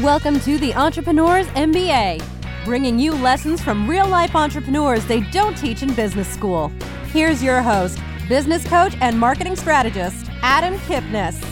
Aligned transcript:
Welcome 0.00 0.40
to 0.40 0.56
the 0.56 0.74
Entrepreneurs 0.74 1.46
MBA, 1.48 2.24
bringing 2.64 2.98
you 2.98 3.12
lessons 3.12 3.60
from 3.60 3.86
real 3.86 4.08
life 4.08 4.34
entrepreneurs 4.34 5.04
they 5.04 5.20
don't 5.20 5.54
teach 5.54 5.82
in 5.82 5.92
business 5.92 6.26
school. 6.26 6.72
Here's 7.08 7.42
your 7.42 7.60
host, 7.60 7.98
business 8.26 8.66
coach 8.66 8.96
and 9.02 9.20
marketing 9.20 9.54
strategist, 9.54 10.30
Adam 10.40 10.78
Kipnis. 10.78 11.44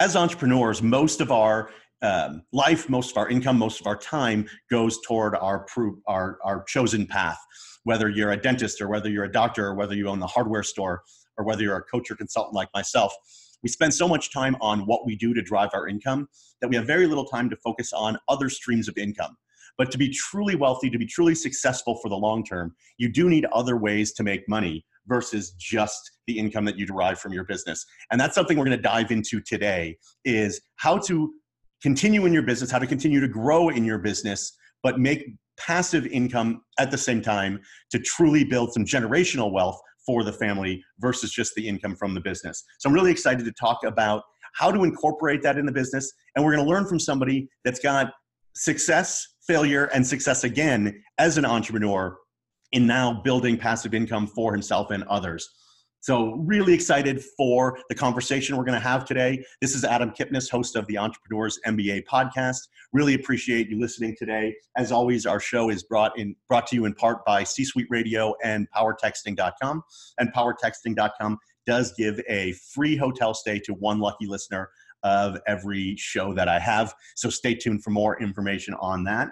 As 0.00 0.16
entrepreneurs, 0.16 0.80
most 0.80 1.20
of 1.20 1.30
our 1.30 1.68
um, 2.00 2.44
life, 2.54 2.88
most 2.88 3.10
of 3.10 3.18
our 3.18 3.28
income, 3.28 3.58
most 3.58 3.78
of 3.78 3.86
our 3.86 3.98
time 3.98 4.48
goes 4.70 4.98
toward 5.02 5.36
our, 5.36 5.66
our, 6.06 6.38
our 6.42 6.64
chosen 6.64 7.06
path. 7.06 7.38
Whether 7.84 8.08
you're 8.08 8.32
a 8.32 8.38
dentist 8.38 8.80
or 8.80 8.88
whether 8.88 9.10
you're 9.10 9.24
a 9.24 9.32
doctor 9.32 9.66
or 9.66 9.74
whether 9.74 9.94
you 9.94 10.08
own 10.08 10.18
the 10.18 10.26
hardware 10.26 10.62
store 10.62 11.02
or 11.38 11.44
whether 11.44 11.62
you're 11.62 11.76
a 11.76 11.82
coach 11.82 12.10
or 12.10 12.16
consultant 12.16 12.54
like 12.54 12.68
myself, 12.74 13.14
we 13.62 13.68
spend 13.68 13.94
so 13.94 14.06
much 14.06 14.32
time 14.32 14.56
on 14.60 14.80
what 14.80 15.06
we 15.06 15.16
do 15.16 15.32
to 15.34 15.42
drive 15.42 15.70
our 15.72 15.88
income 15.88 16.28
that 16.60 16.68
we 16.68 16.76
have 16.76 16.86
very 16.86 17.06
little 17.06 17.24
time 17.24 17.48
to 17.50 17.56
focus 17.56 17.92
on 17.92 18.18
other 18.28 18.48
streams 18.48 18.88
of 18.88 18.98
income. 18.98 19.36
But 19.76 19.92
to 19.92 19.98
be 19.98 20.10
truly 20.10 20.56
wealthy, 20.56 20.90
to 20.90 20.98
be 20.98 21.06
truly 21.06 21.34
successful 21.34 21.98
for 22.02 22.08
the 22.08 22.16
long 22.16 22.44
term, 22.44 22.74
you 22.98 23.08
do 23.08 23.28
need 23.28 23.46
other 23.52 23.76
ways 23.76 24.12
to 24.14 24.24
make 24.24 24.48
money 24.48 24.84
versus 25.06 25.52
just 25.52 26.18
the 26.26 26.38
income 26.38 26.64
that 26.66 26.76
you 26.76 26.84
derive 26.84 27.18
from 27.18 27.32
your 27.32 27.44
business. 27.44 27.86
And 28.10 28.20
that's 28.20 28.34
something 28.34 28.58
we're 28.58 28.64
going 28.64 28.76
to 28.76 28.82
dive 28.82 29.10
into 29.10 29.40
today 29.40 29.96
is 30.24 30.60
how 30.76 30.98
to 30.98 31.32
continue 31.80 32.26
in 32.26 32.32
your 32.32 32.42
business, 32.42 32.70
how 32.70 32.80
to 32.80 32.86
continue 32.86 33.20
to 33.20 33.28
grow 33.28 33.68
in 33.68 33.84
your 33.84 33.98
business, 33.98 34.52
but 34.82 34.98
make 34.98 35.32
passive 35.58 36.06
income 36.06 36.62
at 36.78 36.90
the 36.90 36.98
same 36.98 37.22
time 37.22 37.60
to 37.90 37.98
truly 37.98 38.44
build 38.44 38.72
some 38.72 38.84
generational 38.84 39.52
wealth 39.52 39.80
for 40.08 40.24
the 40.24 40.32
family 40.32 40.82
versus 41.00 41.30
just 41.30 41.54
the 41.54 41.68
income 41.68 41.94
from 41.94 42.14
the 42.14 42.20
business. 42.22 42.64
So 42.78 42.88
I'm 42.88 42.94
really 42.94 43.10
excited 43.10 43.44
to 43.44 43.52
talk 43.52 43.84
about 43.84 44.22
how 44.54 44.70
to 44.72 44.82
incorporate 44.84 45.42
that 45.42 45.58
in 45.58 45.66
the 45.66 45.72
business. 45.72 46.10
And 46.34 46.42
we're 46.42 46.54
going 46.54 46.64
to 46.64 46.70
learn 46.70 46.86
from 46.86 46.98
somebody 46.98 47.46
that's 47.62 47.78
got 47.78 48.10
success, 48.54 49.26
failure, 49.46 49.90
and 49.92 50.06
success 50.06 50.44
again 50.44 50.98
as 51.18 51.36
an 51.36 51.44
entrepreneur 51.44 52.16
in 52.72 52.86
now 52.86 53.20
building 53.22 53.58
passive 53.58 53.92
income 53.92 54.26
for 54.26 54.50
himself 54.50 54.90
and 54.90 55.04
others. 55.04 55.46
So, 56.00 56.36
really 56.36 56.74
excited 56.74 57.22
for 57.36 57.78
the 57.88 57.94
conversation 57.94 58.56
we're 58.56 58.64
going 58.64 58.80
to 58.80 58.86
have 58.86 59.04
today. 59.04 59.44
This 59.60 59.74
is 59.74 59.84
Adam 59.84 60.12
Kipnis, 60.12 60.48
host 60.48 60.76
of 60.76 60.86
the 60.86 60.96
Entrepreneurs 60.96 61.58
MBA 61.66 62.04
podcast. 62.04 62.68
Really 62.92 63.14
appreciate 63.14 63.68
you 63.68 63.80
listening 63.80 64.14
today. 64.16 64.54
As 64.76 64.92
always, 64.92 65.26
our 65.26 65.40
show 65.40 65.70
is 65.70 65.82
brought 65.82 66.16
in 66.16 66.36
brought 66.48 66.68
to 66.68 66.76
you 66.76 66.84
in 66.84 66.94
part 66.94 67.24
by 67.24 67.42
C 67.42 67.64
Suite 67.64 67.88
Radio 67.90 68.34
and 68.44 68.68
PowerTexting.com. 68.76 69.82
And 70.18 70.32
PowerTexting.com 70.32 71.38
does 71.66 71.92
give 71.94 72.20
a 72.28 72.52
free 72.52 72.96
hotel 72.96 73.34
stay 73.34 73.58
to 73.60 73.74
one 73.74 73.98
lucky 73.98 74.26
listener 74.26 74.70
of 75.02 75.38
every 75.48 75.96
show 75.96 76.32
that 76.34 76.48
I 76.48 76.60
have. 76.60 76.94
So, 77.16 77.28
stay 77.28 77.54
tuned 77.56 77.82
for 77.82 77.90
more 77.90 78.20
information 78.22 78.74
on 78.74 79.02
that 79.04 79.30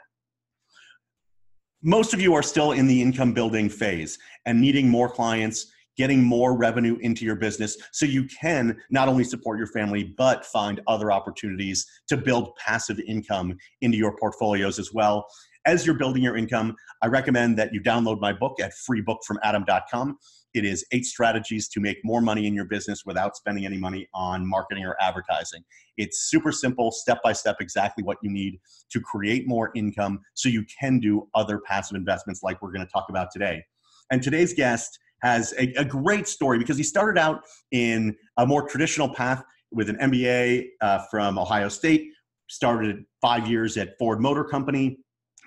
most 1.82 2.14
of 2.14 2.20
you 2.20 2.34
are 2.34 2.42
still 2.42 2.72
in 2.72 2.88
the 2.88 3.00
income 3.00 3.32
building 3.32 3.68
phase 3.68 4.18
and 4.46 4.60
needing 4.60 4.88
more 4.88 5.08
clients 5.08 5.70
getting 5.96 6.22
more 6.22 6.56
revenue 6.56 6.96
into 7.00 7.24
your 7.24 7.36
business 7.36 7.76
so 7.92 8.06
you 8.06 8.24
can 8.24 8.76
not 8.90 9.08
only 9.08 9.24
support 9.24 9.58
your 9.58 9.66
family, 9.68 10.14
but 10.16 10.44
find 10.44 10.80
other 10.86 11.10
opportunities 11.10 11.86
to 12.08 12.16
build 12.16 12.54
passive 12.56 13.00
income 13.00 13.56
into 13.80 13.96
your 13.96 14.16
portfolios 14.16 14.78
as 14.78 14.92
well. 14.92 15.26
As 15.66 15.84
you're 15.84 15.96
building 15.96 16.22
your 16.22 16.36
income, 16.36 16.76
I 17.02 17.08
recommend 17.08 17.58
that 17.58 17.74
you 17.74 17.80
download 17.80 18.20
my 18.20 18.32
book 18.32 18.60
at 18.60 18.72
freebookfromadam.com. 18.88 20.16
It 20.54 20.64
is 20.64 20.86
eight 20.92 21.04
strategies 21.04 21.68
to 21.68 21.80
make 21.80 21.98
more 22.04 22.20
money 22.20 22.46
in 22.46 22.54
your 22.54 22.64
business 22.64 23.02
without 23.04 23.36
spending 23.36 23.66
any 23.66 23.76
money 23.76 24.08
on 24.14 24.48
marketing 24.48 24.84
or 24.86 24.96
advertising. 25.02 25.64
It's 25.96 26.30
super 26.30 26.52
simple, 26.52 26.92
step 26.92 27.18
by 27.22 27.32
step, 27.32 27.56
exactly 27.60 28.04
what 28.04 28.18
you 28.22 28.30
need 28.30 28.60
to 28.90 29.00
create 29.00 29.48
more 29.48 29.70
income 29.74 30.20
so 30.34 30.48
you 30.48 30.64
can 30.80 30.98
do 31.00 31.28
other 31.34 31.60
passive 31.66 31.96
investments 31.96 32.42
like 32.42 32.62
we're 32.62 32.72
going 32.72 32.86
to 32.86 32.92
talk 32.92 33.06
about 33.10 33.30
today. 33.32 33.62
And 34.10 34.22
today's 34.22 34.54
guest 34.54 34.98
has 35.26 35.52
a, 35.58 35.72
a, 35.74 35.84
great 35.84 36.28
story 36.28 36.56
because 36.56 36.76
he 36.76 36.84
started 36.84 37.20
out 37.20 37.42
in 37.72 38.14
a 38.36 38.46
more 38.46 38.68
traditional 38.68 39.08
path 39.12 39.42
with 39.72 39.88
an 39.88 39.96
MBA 39.96 40.66
uh, 40.80 41.00
from 41.10 41.36
Ohio 41.36 41.68
State, 41.68 42.10
started 42.48 43.04
five 43.20 43.48
years 43.48 43.76
at 43.76 43.98
Ford 43.98 44.20
Motor 44.20 44.44
Company. 44.44 44.98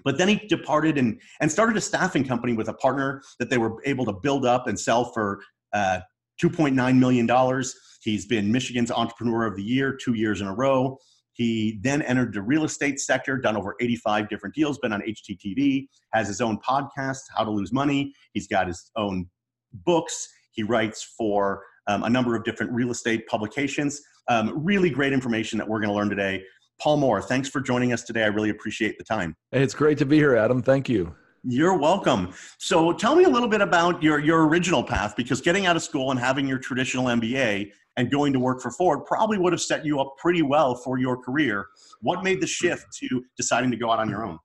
But 0.03 0.17
then 0.17 0.27
he 0.27 0.35
departed 0.47 0.97
and, 0.97 1.19
and 1.39 1.49
started 1.49 1.77
a 1.77 1.81
staffing 1.81 2.25
company 2.25 2.53
with 2.53 2.67
a 2.67 2.73
partner 2.73 3.21
that 3.39 3.49
they 3.49 3.57
were 3.57 3.77
able 3.85 4.05
to 4.05 4.13
build 4.13 4.45
up 4.45 4.67
and 4.67 4.77
sell 4.77 5.13
for 5.13 5.39
uh, 5.71 5.99
$2.9 6.41 6.97
million. 6.97 7.63
He's 8.01 8.25
been 8.25 8.51
Michigan's 8.51 8.91
Entrepreneur 8.91 9.45
of 9.45 9.55
the 9.55 9.63
Year 9.63 9.97
two 10.01 10.13
years 10.13 10.41
in 10.41 10.47
a 10.47 10.53
row. 10.53 10.97
He 11.33 11.79
then 11.81 12.01
entered 12.01 12.33
the 12.33 12.41
real 12.41 12.65
estate 12.65 12.99
sector, 12.99 13.37
done 13.37 13.55
over 13.55 13.75
85 13.79 14.27
different 14.27 14.55
deals, 14.55 14.77
been 14.79 14.91
on 14.91 15.01
HGTV, 15.01 15.87
has 16.11 16.27
his 16.27 16.41
own 16.41 16.59
podcast, 16.67 17.21
How 17.33 17.45
to 17.45 17.51
Lose 17.51 17.71
Money. 17.71 18.13
He's 18.33 18.47
got 18.47 18.67
his 18.67 18.91
own 18.97 19.29
books. 19.73 20.27
He 20.51 20.63
writes 20.63 21.03
for 21.17 21.63
um, 21.87 22.03
a 22.03 22.09
number 22.09 22.35
of 22.35 22.43
different 22.43 22.71
real 22.71 22.91
estate 22.91 23.27
publications. 23.27 24.01
Um, 24.27 24.63
really 24.63 24.89
great 24.89 25.13
information 25.13 25.57
that 25.57 25.67
we're 25.67 25.79
going 25.79 25.89
to 25.89 25.95
learn 25.95 26.09
today. 26.09 26.43
Paul 26.79 26.97
Moore, 26.97 27.21
thanks 27.21 27.49
for 27.49 27.59
joining 27.59 27.91
us 27.91 28.03
today. 28.03 28.23
I 28.23 28.27
really 28.27 28.51
appreciate 28.51 28.97
the 28.97 29.03
time. 29.03 29.35
It's 29.51 29.73
great 29.73 29.97
to 29.97 30.05
be 30.05 30.17
here, 30.17 30.35
Adam. 30.35 30.61
Thank 30.61 30.87
you. 30.87 31.15
You're 31.43 31.77
welcome. 31.77 32.33
So 32.57 32.91
tell 32.93 33.15
me 33.15 33.23
a 33.23 33.29
little 33.29 33.47
bit 33.47 33.61
about 33.61 34.03
your, 34.03 34.19
your 34.19 34.47
original 34.47 34.83
path 34.83 35.15
because 35.15 35.41
getting 35.41 35.65
out 35.65 35.75
of 35.75 35.83
school 35.83 36.11
and 36.11 36.19
having 36.19 36.47
your 36.47 36.57
traditional 36.57 37.05
MBA 37.05 37.71
and 37.97 38.11
going 38.11 38.33
to 38.33 38.39
work 38.39 38.61
for 38.61 38.71
Ford 38.71 39.05
probably 39.05 39.37
would 39.37 39.53
have 39.53 39.61
set 39.61 39.85
you 39.85 39.99
up 39.99 40.13
pretty 40.17 40.41
well 40.41 40.75
for 40.75 40.97
your 40.97 41.17
career. 41.17 41.67
What 42.01 42.23
made 42.23 42.41
the 42.41 42.47
shift 42.47 42.85
to 42.99 43.23
deciding 43.37 43.71
to 43.71 43.77
go 43.77 43.91
out 43.91 43.99
on 43.99 44.09
your 44.09 44.25
own? 44.25 44.37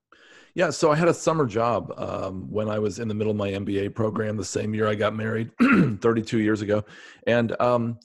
Yeah, 0.54 0.70
so 0.70 0.92
I 0.92 0.96
had 0.96 1.08
a 1.08 1.14
summer 1.14 1.46
job 1.46 1.92
um, 1.96 2.48
when 2.48 2.68
I 2.68 2.78
was 2.78 3.00
in 3.00 3.08
the 3.08 3.14
middle 3.14 3.32
of 3.32 3.36
my 3.36 3.50
MBA 3.50 3.92
program 3.92 4.36
the 4.36 4.44
same 4.44 4.72
year 4.72 4.86
I 4.86 4.94
got 4.94 5.14
married, 5.14 5.50
32 6.00 6.38
years 6.38 6.62
ago. 6.62 6.84
And 7.26 7.60
um, 7.60 7.98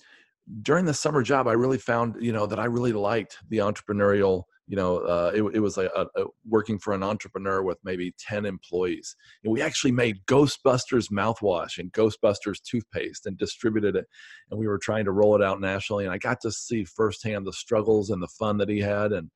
during 0.63 0.85
the 0.85 0.93
summer 0.93 1.21
job, 1.21 1.47
I 1.47 1.51
really 1.51 1.77
found, 1.77 2.15
you 2.19 2.33
know, 2.33 2.47
that 2.47 2.59
I 2.59 2.65
really 2.65 2.91
liked 2.91 3.37
the 3.49 3.59
entrepreneurial, 3.59 4.45
you 4.65 4.75
know, 4.75 4.97
uh, 4.97 5.31
it, 5.35 5.43
it, 5.53 5.59
was 5.59 5.77
a, 5.77 5.91
a, 5.95 6.23
a 6.23 6.25
working 6.47 6.79
for 6.79 6.95
an 6.95 7.03
entrepreneur 7.03 7.61
with 7.61 7.77
maybe 7.83 8.15
10 8.17 8.47
employees. 8.47 9.15
And 9.43 9.53
we 9.53 9.61
actually 9.61 9.91
made 9.91 10.25
Ghostbusters 10.25 11.11
mouthwash 11.11 11.77
and 11.77 11.93
Ghostbusters 11.93 12.63
toothpaste 12.63 13.27
and 13.27 13.37
distributed 13.37 13.95
it. 13.95 14.07
And 14.49 14.59
we 14.59 14.67
were 14.67 14.79
trying 14.79 15.05
to 15.05 15.11
roll 15.11 15.35
it 15.35 15.43
out 15.43 15.61
nationally. 15.61 16.05
And 16.05 16.13
I 16.13 16.17
got 16.17 16.41
to 16.41 16.51
see 16.51 16.83
firsthand 16.83 17.45
the 17.45 17.53
struggles 17.53 18.09
and 18.09 18.23
the 18.23 18.27
fun 18.27 18.57
that 18.57 18.69
he 18.69 18.79
had. 18.79 19.11
And 19.11 19.29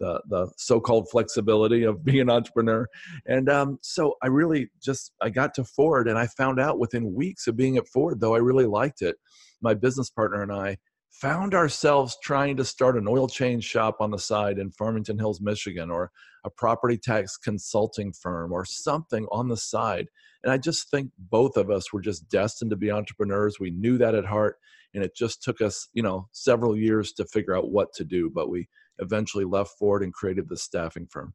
the 0.00 0.20
the 0.28 0.48
so-called 0.56 1.08
flexibility 1.10 1.82
of 1.84 2.04
being 2.04 2.20
an 2.20 2.30
entrepreneur. 2.30 2.86
And 3.26 3.48
um, 3.48 3.78
so 3.82 4.14
i 4.22 4.26
really 4.26 4.70
just 4.82 5.12
i 5.20 5.30
got 5.30 5.54
to 5.54 5.64
ford 5.64 6.08
and 6.08 6.18
i 6.18 6.26
found 6.26 6.60
out 6.60 6.78
within 6.78 7.14
weeks 7.14 7.46
of 7.46 7.56
being 7.56 7.76
at 7.76 7.88
ford 7.88 8.20
though 8.20 8.34
i 8.34 8.38
really 8.38 8.66
liked 8.66 9.02
it. 9.02 9.16
My 9.60 9.74
business 9.74 10.10
partner 10.10 10.42
and 10.42 10.52
i 10.52 10.78
found 11.10 11.54
ourselves 11.54 12.18
trying 12.22 12.56
to 12.58 12.64
start 12.64 12.96
an 12.96 13.08
oil 13.08 13.26
change 13.26 13.64
shop 13.64 13.96
on 14.00 14.10
the 14.10 14.18
side 14.18 14.58
in 14.58 14.70
farmington 14.70 15.18
hills 15.18 15.40
michigan 15.40 15.90
or 15.90 16.10
a 16.44 16.50
property 16.50 16.98
tax 16.98 17.36
consulting 17.36 18.12
firm 18.12 18.52
or 18.52 18.64
something 18.64 19.26
on 19.32 19.48
the 19.48 19.56
side. 19.56 20.06
And 20.42 20.52
i 20.52 20.58
just 20.58 20.90
think 20.90 21.10
both 21.18 21.56
of 21.56 21.70
us 21.70 21.92
were 21.92 22.00
just 22.00 22.28
destined 22.28 22.70
to 22.70 22.76
be 22.76 22.90
entrepreneurs. 22.90 23.58
We 23.58 23.70
knew 23.70 23.98
that 23.98 24.14
at 24.14 24.26
heart 24.26 24.58
and 24.96 25.04
it 25.04 25.14
just 25.14 25.42
took 25.42 25.60
us 25.60 25.88
you 25.92 26.02
know 26.02 26.28
several 26.32 26.76
years 26.76 27.12
to 27.12 27.24
figure 27.26 27.56
out 27.56 27.70
what 27.70 27.92
to 27.92 28.04
do 28.04 28.30
but 28.34 28.50
we 28.50 28.68
eventually 28.98 29.44
left 29.44 29.78
Ford 29.78 30.02
and 30.02 30.12
created 30.12 30.48
the 30.48 30.56
staffing 30.56 31.06
firm. 31.06 31.34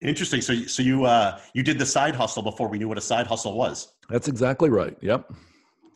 Interesting. 0.00 0.40
So, 0.40 0.54
so 0.66 0.82
you 0.82 1.04
uh, 1.04 1.38
you 1.54 1.62
did 1.62 1.78
the 1.78 1.86
side 1.86 2.14
hustle 2.14 2.42
before 2.42 2.68
we 2.68 2.78
knew 2.78 2.88
what 2.88 2.98
a 2.98 3.02
side 3.02 3.26
hustle 3.26 3.56
was. 3.56 3.94
That's 4.08 4.26
exactly 4.26 4.68
right. 4.68 4.96
Yep. 5.00 5.32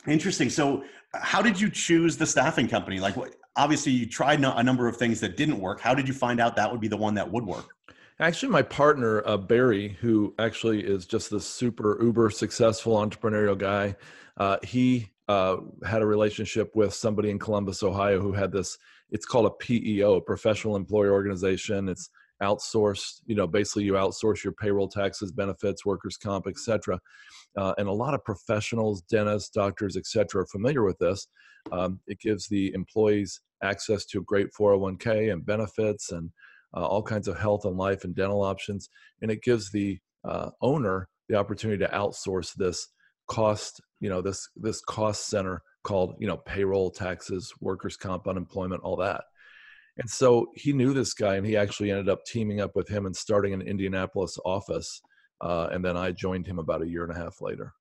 Interesting. 0.07 0.49
So, 0.49 0.83
how 1.13 1.41
did 1.41 1.59
you 1.59 1.69
choose 1.69 2.15
the 2.15 2.25
staffing 2.25 2.69
company? 2.69 2.99
Like, 2.99 3.15
obviously, 3.57 3.91
you 3.91 4.05
tried 4.05 4.41
a 4.43 4.63
number 4.63 4.87
of 4.87 4.95
things 4.95 5.19
that 5.19 5.35
didn't 5.35 5.59
work. 5.59 5.81
How 5.81 5.93
did 5.93 6.07
you 6.07 6.13
find 6.13 6.39
out 6.39 6.55
that 6.55 6.71
would 6.71 6.79
be 6.79 6.87
the 6.87 6.97
one 6.97 7.15
that 7.15 7.29
would 7.29 7.45
work? 7.45 7.65
Actually, 8.19 8.51
my 8.51 8.61
partner 8.61 9.21
uh, 9.27 9.37
Barry, 9.37 9.97
who 10.01 10.33
actually 10.39 10.83
is 10.83 11.05
just 11.05 11.29
this 11.29 11.45
super 11.45 12.01
uber 12.01 12.29
successful 12.29 12.95
entrepreneurial 12.95 13.57
guy, 13.57 13.95
uh, 14.37 14.57
he 14.63 15.09
uh, 15.27 15.57
had 15.85 16.01
a 16.01 16.05
relationship 16.05 16.75
with 16.75 16.93
somebody 16.93 17.29
in 17.29 17.39
Columbus, 17.39 17.83
Ohio, 17.83 18.19
who 18.21 18.33
had 18.33 18.51
this 18.51 18.77
it's 19.09 19.25
called 19.25 19.45
a 19.45 19.51
PEO, 19.51 20.19
professional 20.21 20.75
employer 20.75 21.13
organization. 21.13 21.87
It's 21.87 22.09
outsourced, 22.43 23.21
you 23.25 23.35
know, 23.35 23.47
basically 23.47 23.83
you 23.83 23.93
outsource 23.93 24.43
your 24.43 24.53
payroll 24.53 24.87
taxes, 24.87 25.31
benefits, 25.31 25.85
workers' 25.85 26.17
comp, 26.17 26.47
etc. 26.47 26.99
Uh, 27.57 27.73
and 27.77 27.87
a 27.87 27.91
lot 27.91 28.13
of 28.13 28.23
professionals, 28.23 29.01
dentists, 29.03 29.49
doctors, 29.49 29.97
etc., 29.97 30.41
are 30.41 30.47
familiar 30.47 30.83
with 30.83 30.97
this. 30.99 31.27
Um, 31.71 31.99
it 32.07 32.19
gives 32.19 32.47
the 32.47 32.73
employees 32.73 33.41
access 33.63 34.05
to 34.05 34.19
a 34.19 34.23
great 34.23 34.49
401k 34.57 35.31
and 35.31 35.45
benefits 35.45 36.11
and 36.11 36.31
uh, 36.75 36.85
all 36.85 37.01
kinds 37.01 37.27
of 37.27 37.39
health 37.39 37.65
and 37.65 37.77
life 37.77 38.03
and 38.03 38.15
dental 38.15 38.43
options. 38.43 38.89
And 39.21 39.31
it 39.31 39.41
gives 39.41 39.71
the 39.71 39.99
uh, 40.23 40.51
owner 40.61 41.09
the 41.29 41.35
opportunity 41.35 41.83
to 41.83 41.91
outsource 41.91 42.53
this 42.53 42.87
cost, 43.27 43.81
you 43.99 44.09
know, 44.09 44.21
this 44.21 44.47
this 44.55 44.81
cost 44.81 45.27
center 45.27 45.61
called 45.83 46.15
you 46.19 46.27
know 46.27 46.37
payroll 46.37 46.91
taxes 46.91 47.53
workers 47.61 47.97
comp 47.97 48.27
unemployment 48.27 48.83
all 48.83 48.97
that. 48.97 49.23
And 49.97 50.09
so 50.09 50.47
he 50.53 50.73
knew 50.73 50.93
this 50.93 51.13
guy 51.13 51.35
and 51.35 51.45
he 51.45 51.57
actually 51.57 51.89
ended 51.89 52.09
up 52.09 52.23
teaming 52.25 52.61
up 52.61 52.75
with 52.75 52.87
him 52.87 53.05
and 53.05 53.15
starting 53.15 53.53
an 53.53 53.61
indianapolis 53.61 54.37
office 54.45 55.01
uh, 55.41 55.69
and 55.71 55.83
then 55.83 55.95
i 55.97 56.11
joined 56.11 56.47
him 56.47 56.59
about 56.59 56.81
a 56.81 56.87
year 56.87 57.03
and 57.03 57.15
a 57.15 57.19
half 57.19 57.41
later. 57.41 57.73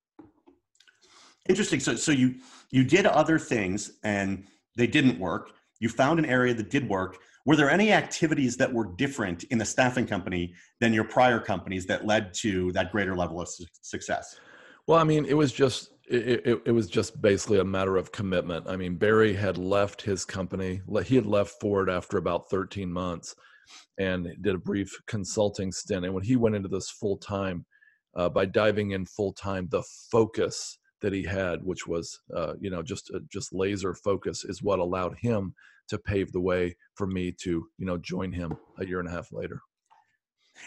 Interesting. 1.48 1.80
So 1.80 1.94
so 1.94 2.12
you 2.12 2.36
you 2.70 2.84
did 2.84 3.06
other 3.06 3.38
things 3.38 3.92
and 4.04 4.44
they 4.76 4.86
didn't 4.86 5.18
work. 5.18 5.52
You 5.78 5.88
found 5.88 6.18
an 6.18 6.24
area 6.24 6.54
that 6.54 6.70
did 6.70 6.88
work. 6.88 7.18
Were 7.44 7.54
there 7.54 7.70
any 7.70 7.92
activities 7.92 8.56
that 8.56 8.72
were 8.72 8.86
different 8.96 9.44
in 9.44 9.58
the 9.58 9.64
staffing 9.64 10.06
company 10.06 10.54
than 10.80 10.92
your 10.92 11.04
prior 11.04 11.38
companies 11.38 11.86
that 11.86 12.04
led 12.04 12.34
to 12.34 12.72
that 12.72 12.90
greater 12.90 13.14
level 13.14 13.40
of 13.40 13.48
su- 13.48 13.64
success? 13.82 14.38
Well 14.86 14.98
i 14.98 15.04
mean 15.04 15.24
it 15.24 15.34
was 15.34 15.52
just 15.52 15.90
it, 16.08 16.62
it, 16.66 16.72
was 16.72 16.88
just 16.88 17.20
basically 17.20 17.58
a 17.58 17.64
matter 17.64 17.96
of 17.96 18.12
commitment. 18.12 18.66
I 18.68 18.76
mean, 18.76 18.96
Barry 18.96 19.32
had 19.32 19.58
left 19.58 20.02
his 20.02 20.24
company. 20.24 20.80
He 21.04 21.16
had 21.16 21.26
left 21.26 21.60
Ford 21.60 21.90
after 21.90 22.18
about 22.18 22.48
13 22.48 22.92
months 22.92 23.34
and 23.98 24.28
did 24.40 24.54
a 24.54 24.58
brief 24.58 24.92
consulting 25.06 25.72
stint. 25.72 26.04
And 26.04 26.14
when 26.14 26.22
he 26.22 26.36
went 26.36 26.54
into 26.54 26.68
this 26.68 26.90
full 26.90 27.16
time, 27.16 27.64
uh, 28.14 28.28
by 28.28 28.46
diving 28.46 28.92
in 28.92 29.04
full 29.04 29.32
time, 29.32 29.68
the 29.70 29.82
focus 30.10 30.78
that 31.02 31.12
he 31.12 31.22
had, 31.22 31.62
which 31.62 31.86
was, 31.86 32.20
uh, 32.34 32.54
you 32.60 32.70
know, 32.70 32.82
just 32.82 33.10
uh, 33.14 33.18
just 33.30 33.52
laser 33.52 33.94
focus, 33.94 34.44
is 34.44 34.62
what 34.62 34.78
allowed 34.78 35.16
him 35.20 35.54
to 35.88 35.98
pave 35.98 36.32
the 36.32 36.40
way 36.40 36.76
for 36.94 37.06
me 37.06 37.32
to, 37.42 37.66
you 37.78 37.86
know, 37.86 37.98
join 37.98 38.32
him 38.32 38.56
a 38.78 38.86
year 38.86 39.00
and 39.00 39.08
a 39.08 39.12
half 39.12 39.32
later 39.32 39.60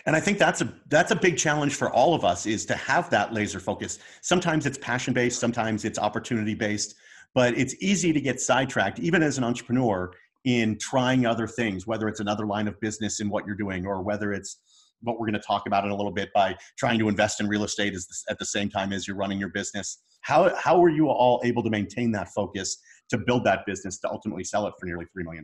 and 0.06 0.16
i 0.16 0.20
think 0.20 0.38
that's 0.38 0.62
a 0.62 0.74
that's 0.88 1.12
a 1.12 1.16
big 1.16 1.38
challenge 1.38 1.76
for 1.76 1.92
all 1.92 2.14
of 2.14 2.24
us 2.24 2.46
is 2.46 2.66
to 2.66 2.76
have 2.76 3.10
that 3.10 3.34
laser 3.34 3.60
focus. 3.60 4.00
Sometimes 4.22 4.66
it's 4.66 4.78
passion 4.78 5.14
based 5.14 5.40
sometimes 5.40 5.86
it's 5.86 6.00
opportunity 6.00 6.56
based 6.56 6.96
but 7.36 7.58
it's 7.58 7.76
easy 7.82 8.12
to 8.14 8.22
get 8.22 8.40
sidetracked 8.40 9.00
even 9.00 9.22
as 9.22 9.38
an 9.38 9.44
entrepreneur 9.44 10.12
in 10.46 10.78
trying 10.80 11.26
other 11.26 11.48
things 11.48 11.86
whether 11.86 12.08
it's 12.08 12.20
another 12.20 12.46
line 12.46 12.68
of 12.68 12.80
business 12.80 13.20
in 13.20 13.30
what 13.30 13.46
you're 13.46 13.56
doing 13.56 13.86
or 13.86 14.02
whether 14.02 14.34
it's 14.34 14.60
what 15.02 15.20
we're 15.20 15.26
going 15.26 15.40
to 15.40 15.48
talk 15.48 15.66
about 15.68 15.86
in 15.86 15.92
a 15.92 15.96
little 15.96 16.12
bit 16.12 16.30
by 16.34 16.56
trying 16.78 17.00
to 17.00 17.08
invest 17.08 17.40
in 17.40 17.48
real 17.48 17.64
estate 17.64 17.94
at 18.30 18.40
the 18.40 18.46
same 18.46 18.70
time 18.70 18.92
as 18.92 19.08
you're 19.08 19.16
running 19.16 19.40
your 19.40 19.50
business. 19.50 20.00
How 20.22 20.54
how 20.56 20.80
were 20.80 20.90
you 20.90 21.08
all 21.08 21.42
able 21.44 21.64
to 21.64 21.70
maintain 21.70 22.12
that 22.12 22.30
focus 22.30 22.78
to 23.10 23.18
build 23.18 23.44
that 23.46 23.66
business 23.66 24.00
to 24.00 24.10
ultimately 24.10 24.44
sell 24.44 24.68
it 24.68 24.74
for 24.80 24.86
nearly 24.86 25.06
$3 25.06 25.24
million 25.24 25.44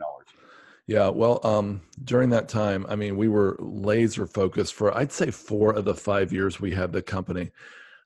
yeah, 0.88 1.10
well, 1.10 1.40
um, 1.44 1.82
during 2.04 2.30
that 2.30 2.48
time, 2.48 2.86
I 2.88 2.96
mean, 2.96 3.18
we 3.18 3.28
were 3.28 3.58
laser 3.60 4.28
focused 4.28 4.76
for 4.76 4.96
I'd 4.96 5.12
say 5.12 5.32
four 5.32 5.74
of 5.74 5.86
the 5.86 5.96
five 5.96 6.32
years 6.32 6.60
we 6.60 6.72
had 6.72 6.92
the 6.92 7.02
company, 7.02 7.52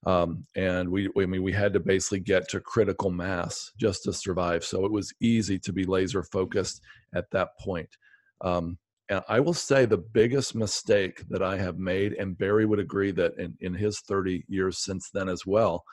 um, 0.06 0.46
and 0.56 0.88
we, 0.88 1.10
I 1.18 1.26
mean, 1.26 1.44
we 1.44 1.52
had 1.52 1.74
to 1.74 1.82
basically 1.82 2.22
get 2.22 2.48
to 2.50 2.62
critical 2.62 3.10
mass 3.10 3.72
just 3.78 4.04
to 4.04 4.14
survive. 4.14 4.64
So 4.64 4.86
it 4.86 4.92
was 4.92 5.14
easy 5.20 5.60
to 5.60 5.74
be 5.74 5.84
laser 5.84 6.24
focused 6.24 6.82
at 7.14 7.30
that 7.32 7.50
point. 7.60 7.90
Um, 8.40 8.78
and 9.10 9.24
I 9.28 9.42
will 9.42 9.56
say 9.56 9.86
the 9.86 9.98
biggest 9.98 10.56
mistake 10.56 11.24
that 11.30 11.42
I 11.42 11.58
have 11.58 11.80
made, 11.80 12.14
and 12.14 12.38
Barry 12.38 12.66
would 12.66 12.80
agree 12.80 13.12
that 13.12 13.34
in, 13.40 13.58
in 13.60 13.74
his 13.74 14.00
30 14.02 14.46
years 14.48 14.78
since 14.78 15.10
then 15.14 15.28
as 15.28 15.46
well, 15.46 15.84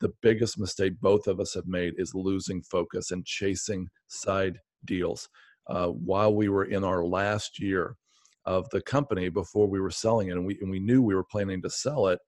the 0.00 0.12
biggest 0.20 0.58
mistake 0.58 0.94
both 1.00 1.28
of 1.28 1.38
us 1.38 1.54
have 1.54 1.66
made 1.68 1.94
is 1.98 2.14
losing 2.14 2.62
focus 2.62 3.12
and 3.12 3.24
chasing 3.24 3.86
side 4.08 4.58
deals 4.84 5.28
uh, 5.68 5.88
while 5.88 6.34
we 6.34 6.48
were 6.48 6.64
in 6.64 6.84
our 6.84 7.04
last 7.04 7.60
year 7.60 7.96
of 8.46 8.68
the 8.70 8.82
company 8.82 9.28
before 9.28 9.66
we 9.66 9.80
were 9.80 9.90
selling 9.90 10.28
it, 10.28 10.32
and 10.32 10.46
we 10.46 10.58
and 10.60 10.70
we 10.70 10.80
knew 10.80 11.02
we 11.02 11.14
were 11.14 11.24
planning 11.24 11.62
to 11.62 11.70
sell 11.70 12.08
it. 12.08 12.18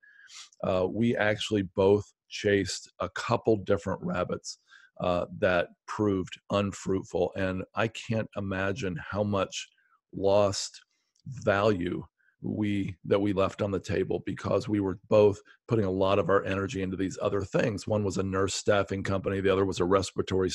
Uh, 0.65 0.87
we 0.91 1.17
actually 1.17 1.63
both 1.75 2.05
chased 2.29 2.91
a 3.01 3.09
couple 3.11 3.57
different 3.57 4.01
rabbits 4.03 4.59
uh, 5.01 5.27
that 5.39 5.69
proved 5.87 6.39
unfruitful, 6.51 7.33
and 7.37 7.63
I 7.75 7.89
can't 7.89 8.29
imagine 8.37 8.97
how 9.11 9.23
much 9.23 9.69
lost 10.15 10.81
value 11.27 12.03
we 12.47 12.97
that 13.05 13.21
we 13.21 13.33
left 13.33 13.63
on 13.63 13.71
the 13.71 13.81
table 13.81 14.23
because 14.25 14.69
we 14.69 14.81
were 14.81 14.99
both 15.09 15.41
putting 15.69 15.85
a 15.85 15.91
lot 15.91 16.19
of 16.19 16.29
our 16.29 16.45
energy 16.45 16.83
into 16.83 16.97
these 16.97 17.19
other 17.21 17.43
things. 17.43 17.87
One 17.87 18.05
was 18.05 18.19
a 18.19 18.23
nurse 18.23 18.55
staffing 18.55 19.03
company 19.03 19.41
the 19.41 19.53
other 19.53 19.65
was 19.65 19.81
a 19.81 19.85
respiratory 19.85 20.51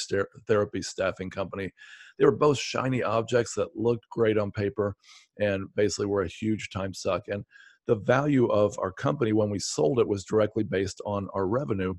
therapy 0.48 0.82
staffing 0.82 1.30
company. 1.30 1.72
They 2.18 2.26
were 2.26 2.36
both 2.36 2.58
shiny 2.58 3.04
objects 3.04 3.56
that 3.56 3.76
looked 3.76 4.08
great 4.10 4.38
on 4.38 4.52
paper 4.52 4.96
and 5.40 5.68
basically 5.76 6.06
were 6.06 6.24
a 6.24 6.28
huge 6.28 6.70
time 6.70 6.94
suck. 6.94 7.24
And 7.28 7.44
the 7.88 7.96
value 7.96 8.48
of 8.48 8.78
our 8.80 8.92
company 8.92 9.34
when 9.34 9.50
we 9.50 9.60
sold 9.60 10.00
it 10.00 10.08
was 10.08 10.24
directly 10.24 10.64
based 10.64 11.02
on 11.06 11.28
our 11.34 11.48
revenue 11.48 11.96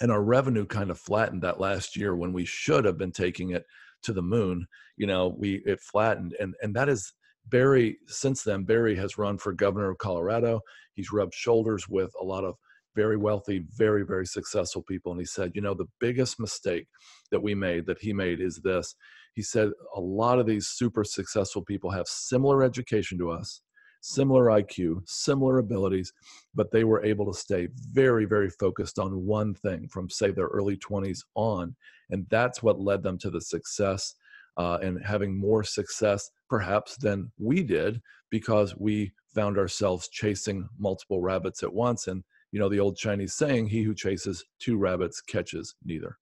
and 0.00 0.10
our 0.10 0.22
revenue 0.22 0.66
kind 0.66 0.90
of 0.90 0.98
flattened 0.98 1.42
that 1.42 1.60
last 1.60 1.96
year 1.96 2.16
when 2.16 2.32
we 2.32 2.44
should 2.44 2.84
have 2.84 2.98
been 2.98 3.12
taking 3.12 3.50
it 3.50 3.64
to 4.02 4.12
the 4.12 4.22
moon. 4.22 4.66
You 4.96 5.06
know 5.06 5.34
we 5.38 5.62
it 5.64 5.80
flattened 5.80 6.34
and 6.40 6.54
and 6.62 6.74
that 6.74 6.88
is 6.88 7.12
Barry, 7.50 7.98
since 8.06 8.42
then, 8.42 8.64
Barry 8.64 8.94
has 8.96 9.18
run 9.18 9.38
for 9.38 9.52
governor 9.52 9.90
of 9.90 9.98
Colorado. 9.98 10.60
He's 10.94 11.12
rubbed 11.12 11.34
shoulders 11.34 11.88
with 11.88 12.12
a 12.20 12.24
lot 12.24 12.44
of 12.44 12.56
very 12.94 13.16
wealthy, 13.16 13.64
very, 13.76 14.04
very 14.04 14.26
successful 14.26 14.82
people. 14.82 15.12
And 15.12 15.20
he 15.20 15.24
said, 15.24 15.52
you 15.54 15.60
know, 15.60 15.74
the 15.74 15.88
biggest 16.00 16.40
mistake 16.40 16.86
that 17.30 17.42
we 17.42 17.54
made, 17.54 17.86
that 17.86 18.00
he 18.00 18.12
made, 18.12 18.40
is 18.40 18.56
this. 18.56 18.94
He 19.34 19.42
said, 19.42 19.70
a 19.94 20.00
lot 20.00 20.38
of 20.38 20.46
these 20.46 20.68
super 20.68 21.04
successful 21.04 21.62
people 21.62 21.90
have 21.90 22.08
similar 22.08 22.64
education 22.64 23.16
to 23.18 23.30
us, 23.30 23.62
similar 24.00 24.46
IQ, 24.46 25.02
similar 25.06 25.58
abilities, 25.58 26.12
but 26.54 26.72
they 26.72 26.82
were 26.82 27.04
able 27.04 27.32
to 27.32 27.38
stay 27.38 27.68
very, 27.92 28.24
very 28.24 28.50
focused 28.50 28.98
on 28.98 29.24
one 29.24 29.54
thing 29.54 29.86
from, 29.88 30.10
say, 30.10 30.32
their 30.32 30.46
early 30.46 30.76
20s 30.76 31.20
on. 31.36 31.76
And 32.10 32.26
that's 32.30 32.62
what 32.64 32.80
led 32.80 33.04
them 33.04 33.18
to 33.18 33.30
the 33.30 33.40
success 33.40 34.14
uh, 34.58 34.78
and 34.82 35.02
having 35.04 35.38
more 35.38 35.62
success 35.62 36.30
perhaps 36.50 36.96
than 36.96 37.30
we 37.38 37.62
did 37.62 38.00
because 38.30 38.76
we 38.76 39.12
found 39.34 39.56
ourselves 39.56 40.08
chasing 40.08 40.68
multiple 40.78 41.20
rabbits 41.20 41.62
at 41.62 41.72
once. 41.72 42.08
And 42.08 42.24
you 42.52 42.58
know 42.58 42.68
the 42.68 42.80
old 42.80 42.96
chinese 42.96 43.34
saying 43.34 43.68
he 43.68 43.82
who 43.82 43.94
chases 43.94 44.44
two 44.58 44.76
rabbits 44.76 45.20
catches 45.20 45.74
neither. 45.84 46.18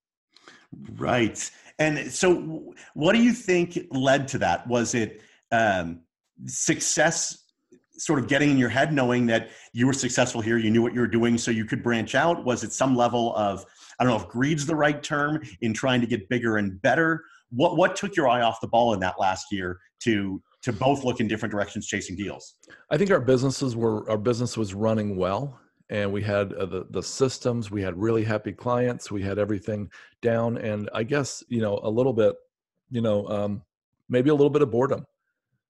Right. 0.97 1.49
And 1.79 2.11
so 2.11 2.73
what 2.93 3.13
do 3.13 3.21
you 3.21 3.33
think 3.33 3.79
led 3.91 4.27
to 4.29 4.37
that? 4.39 4.67
Was 4.67 4.93
it 4.93 5.21
um, 5.51 6.01
success 6.45 7.45
sort 7.97 8.19
of 8.19 8.27
getting 8.27 8.51
in 8.51 8.57
your 8.57 8.69
head 8.69 8.93
knowing 8.93 9.25
that 9.27 9.49
you 9.73 9.87
were 9.87 9.93
successful 9.93 10.39
here 10.39 10.57
you 10.57 10.69
knew 10.69 10.83
what 10.83 10.93
you 10.93 10.99
were 10.99 11.07
doing 11.07 11.37
so 11.37 11.49
you 11.49 11.65
could 11.65 11.81
branch 11.81 12.13
out? 12.13 12.45
Was 12.45 12.63
it 12.63 12.71
some 12.71 12.95
level 12.95 13.35
of 13.35 13.65
i 13.99 14.03
don't 14.03 14.13
know 14.13 14.23
if 14.23 14.27
greed's 14.29 14.65
the 14.65 14.75
right 14.75 15.01
term 15.01 15.41
in 15.61 15.73
trying 15.73 16.01
to 16.01 16.07
get 16.07 16.29
bigger 16.29 16.57
and 16.57 16.79
better 16.81 17.23
what 17.51 17.77
what 17.77 17.95
took 17.95 18.15
your 18.15 18.27
eye 18.27 18.41
off 18.41 18.59
the 18.61 18.67
ball 18.67 18.93
in 18.93 18.99
that 19.01 19.19
last 19.19 19.47
year 19.51 19.79
to 20.01 20.41
to 20.63 20.73
both 20.73 21.03
look 21.03 21.19
in 21.19 21.27
different 21.27 21.51
directions 21.51 21.87
chasing 21.87 22.15
deals? 22.15 22.55
I 22.91 22.97
think 22.97 23.11
our 23.11 23.21
businesses 23.21 23.75
were 23.75 24.09
our 24.09 24.17
business 24.17 24.57
was 24.57 24.73
running 24.73 25.15
well 25.15 25.59
and 25.89 26.11
we 26.11 26.21
had 26.21 26.53
uh, 26.53 26.65
the 26.65 26.85
the 26.89 27.03
systems 27.03 27.71
we 27.71 27.81
had 27.81 27.97
really 27.97 28.23
happy 28.23 28.51
clients 28.51 29.09
we 29.09 29.21
had 29.21 29.39
everything 29.39 29.89
down 30.21 30.57
and 30.57 30.89
i 30.93 31.01
guess 31.01 31.41
you 31.47 31.61
know 31.61 31.79
a 31.83 31.89
little 31.89 32.11
bit 32.11 32.35
you 32.89 32.99
know 32.99 33.25
um, 33.29 33.61
maybe 34.09 34.29
a 34.29 34.33
little 34.33 34.49
bit 34.49 34.61
of 34.61 34.71
boredom. 34.71 35.05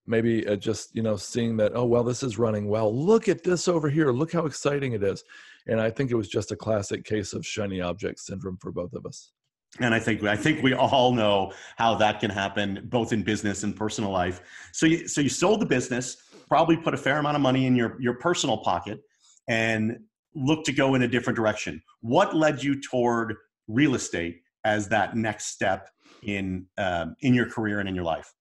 Maybe 0.06 0.48
uh, 0.48 0.56
just 0.56 0.96
you 0.96 1.02
know 1.02 1.18
seeing 1.18 1.58
that 1.58 1.74
oh 1.76 1.86
well 1.86 2.04
this 2.04 2.24
is 2.24 2.38
running 2.38 2.70
well. 2.70 2.96
Look 2.96 3.28
at 3.28 3.44
this 3.44 3.68
over 3.68 3.90
here. 3.90 4.12
Look 4.12 4.32
how 4.32 4.46
exciting 4.46 4.94
it 4.94 5.04
is. 5.04 5.24
And 5.70 5.82
i 5.82 5.90
think 5.90 6.12
it 6.12 6.16
was 6.16 6.30
just 6.30 6.54
a 6.54 6.56
classic 6.56 7.04
case 7.04 7.34
of 7.34 7.46
shiny 7.46 7.82
object 7.82 8.20
syndrome 8.20 8.58
for 8.58 8.72
both 8.72 8.94
of 8.94 9.06
us 9.06 9.34
and 9.80 9.94
I 9.94 10.00
think 10.00 10.24
I 10.24 10.36
think 10.36 10.64
we 10.64 10.74
all 10.74 11.14
know 11.14 11.54
how 11.78 11.96
that 11.96 12.20
can 12.20 12.30
happen, 12.30 12.88
both 12.90 13.14
in 13.14 13.24
business 13.24 13.64
and 13.64 13.76
personal 13.76 14.12
life. 14.12 14.42
So 14.74 14.86
you 14.86 15.08
so 15.08 15.22
you 15.22 15.30
sold 15.30 15.62
the 15.62 15.66
business, 15.66 16.18
probably 16.48 16.78
put 16.78 16.94
a 16.94 16.98
fair 16.98 17.18
amount 17.18 17.36
of 17.36 17.42
money 17.42 17.66
in 17.66 17.76
your 17.76 17.98
your 18.00 18.16
personal 18.16 18.58
pocket, 18.58 19.00
and 19.48 19.98
look 20.34 20.64
to 20.66 20.72
go 20.72 20.96
in 20.96 21.04
a 21.04 21.08
different 21.08 21.36
direction. 21.36 21.82
What 22.02 22.36
led 22.36 22.64
you 22.64 22.80
toward 22.82 23.36
real 23.68 23.96
estate 23.96 24.42
as 24.64 24.88
that 24.90 25.16
next 25.16 25.48
step 25.48 25.90
in 26.24 26.66
um, 26.78 27.16
in 27.22 27.34
your 27.34 27.50
career 27.50 27.80
and 27.80 27.88
in 27.88 27.96
your 27.96 28.06
life? 28.06 28.34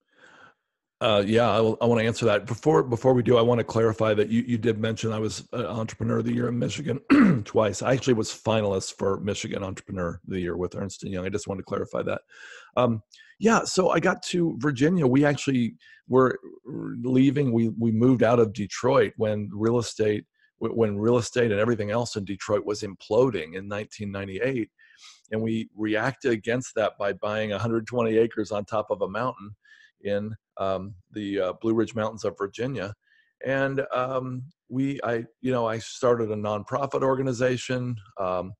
Uh, 1.06 1.22
yeah, 1.24 1.48
I, 1.48 1.58
I 1.58 1.86
want 1.86 2.00
to 2.00 2.04
answer 2.04 2.26
that. 2.26 2.46
Before 2.46 2.82
before 2.82 3.14
we 3.14 3.22
do, 3.22 3.36
I 3.36 3.40
want 3.40 3.60
to 3.60 3.64
clarify 3.64 4.12
that 4.14 4.28
you, 4.28 4.42
you 4.42 4.58
did 4.58 4.80
mention 4.80 5.12
I 5.12 5.20
was 5.20 5.46
Entrepreneur 5.52 6.18
of 6.18 6.24
the 6.24 6.34
Year 6.34 6.48
in 6.48 6.58
Michigan 6.58 6.98
twice. 7.44 7.80
I 7.80 7.92
actually 7.92 8.14
was 8.14 8.32
finalist 8.32 8.94
for 8.98 9.20
Michigan 9.20 9.62
Entrepreneur 9.62 10.14
of 10.14 10.20
the 10.26 10.40
Year 10.40 10.56
with 10.56 10.74
Ernst 10.74 11.04
and 11.04 11.12
Young. 11.12 11.24
I 11.24 11.28
just 11.28 11.46
want 11.46 11.60
to 11.60 11.64
clarify 11.64 12.02
that. 12.02 12.22
Um, 12.76 13.04
yeah, 13.38 13.62
so 13.62 13.90
I 13.90 14.00
got 14.00 14.20
to 14.24 14.56
Virginia. 14.58 15.06
We 15.06 15.24
actually 15.24 15.76
were 16.08 16.40
leaving. 16.64 17.52
We 17.52 17.68
we 17.78 17.92
moved 17.92 18.24
out 18.24 18.40
of 18.40 18.52
Detroit 18.52 19.12
when 19.16 19.48
real 19.52 19.78
estate 19.78 20.24
when 20.58 20.98
real 20.98 21.18
estate 21.18 21.52
and 21.52 21.60
everything 21.60 21.92
else 21.92 22.16
in 22.16 22.24
Detroit 22.24 22.66
was 22.66 22.82
imploding 22.82 23.54
in 23.54 23.68
1998, 23.68 24.70
and 25.30 25.40
we 25.40 25.68
reacted 25.76 26.32
against 26.32 26.74
that 26.76 26.92
by 26.98 27.12
buying 27.12 27.50
120 27.50 28.16
acres 28.16 28.50
on 28.52 28.64
top 28.64 28.90
of 28.90 29.02
a 29.02 29.08
mountain 29.08 29.54
in 30.02 30.34
um, 30.58 30.94
the 31.12 31.40
uh, 31.40 31.52
Blue 31.60 31.74
Ridge 31.74 31.94
Mountains 31.94 32.24
of 32.24 32.36
Virginia. 32.38 32.94
And 33.44 33.82
um, 33.92 34.44
we, 34.68 35.00
I, 35.04 35.24
you 35.40 35.52
know, 35.52 35.66
I 35.66 35.78
started 35.78 36.30
a 36.30 36.36
nonprofit 36.36 37.02
organization, 37.02 37.96
um, 38.18 38.52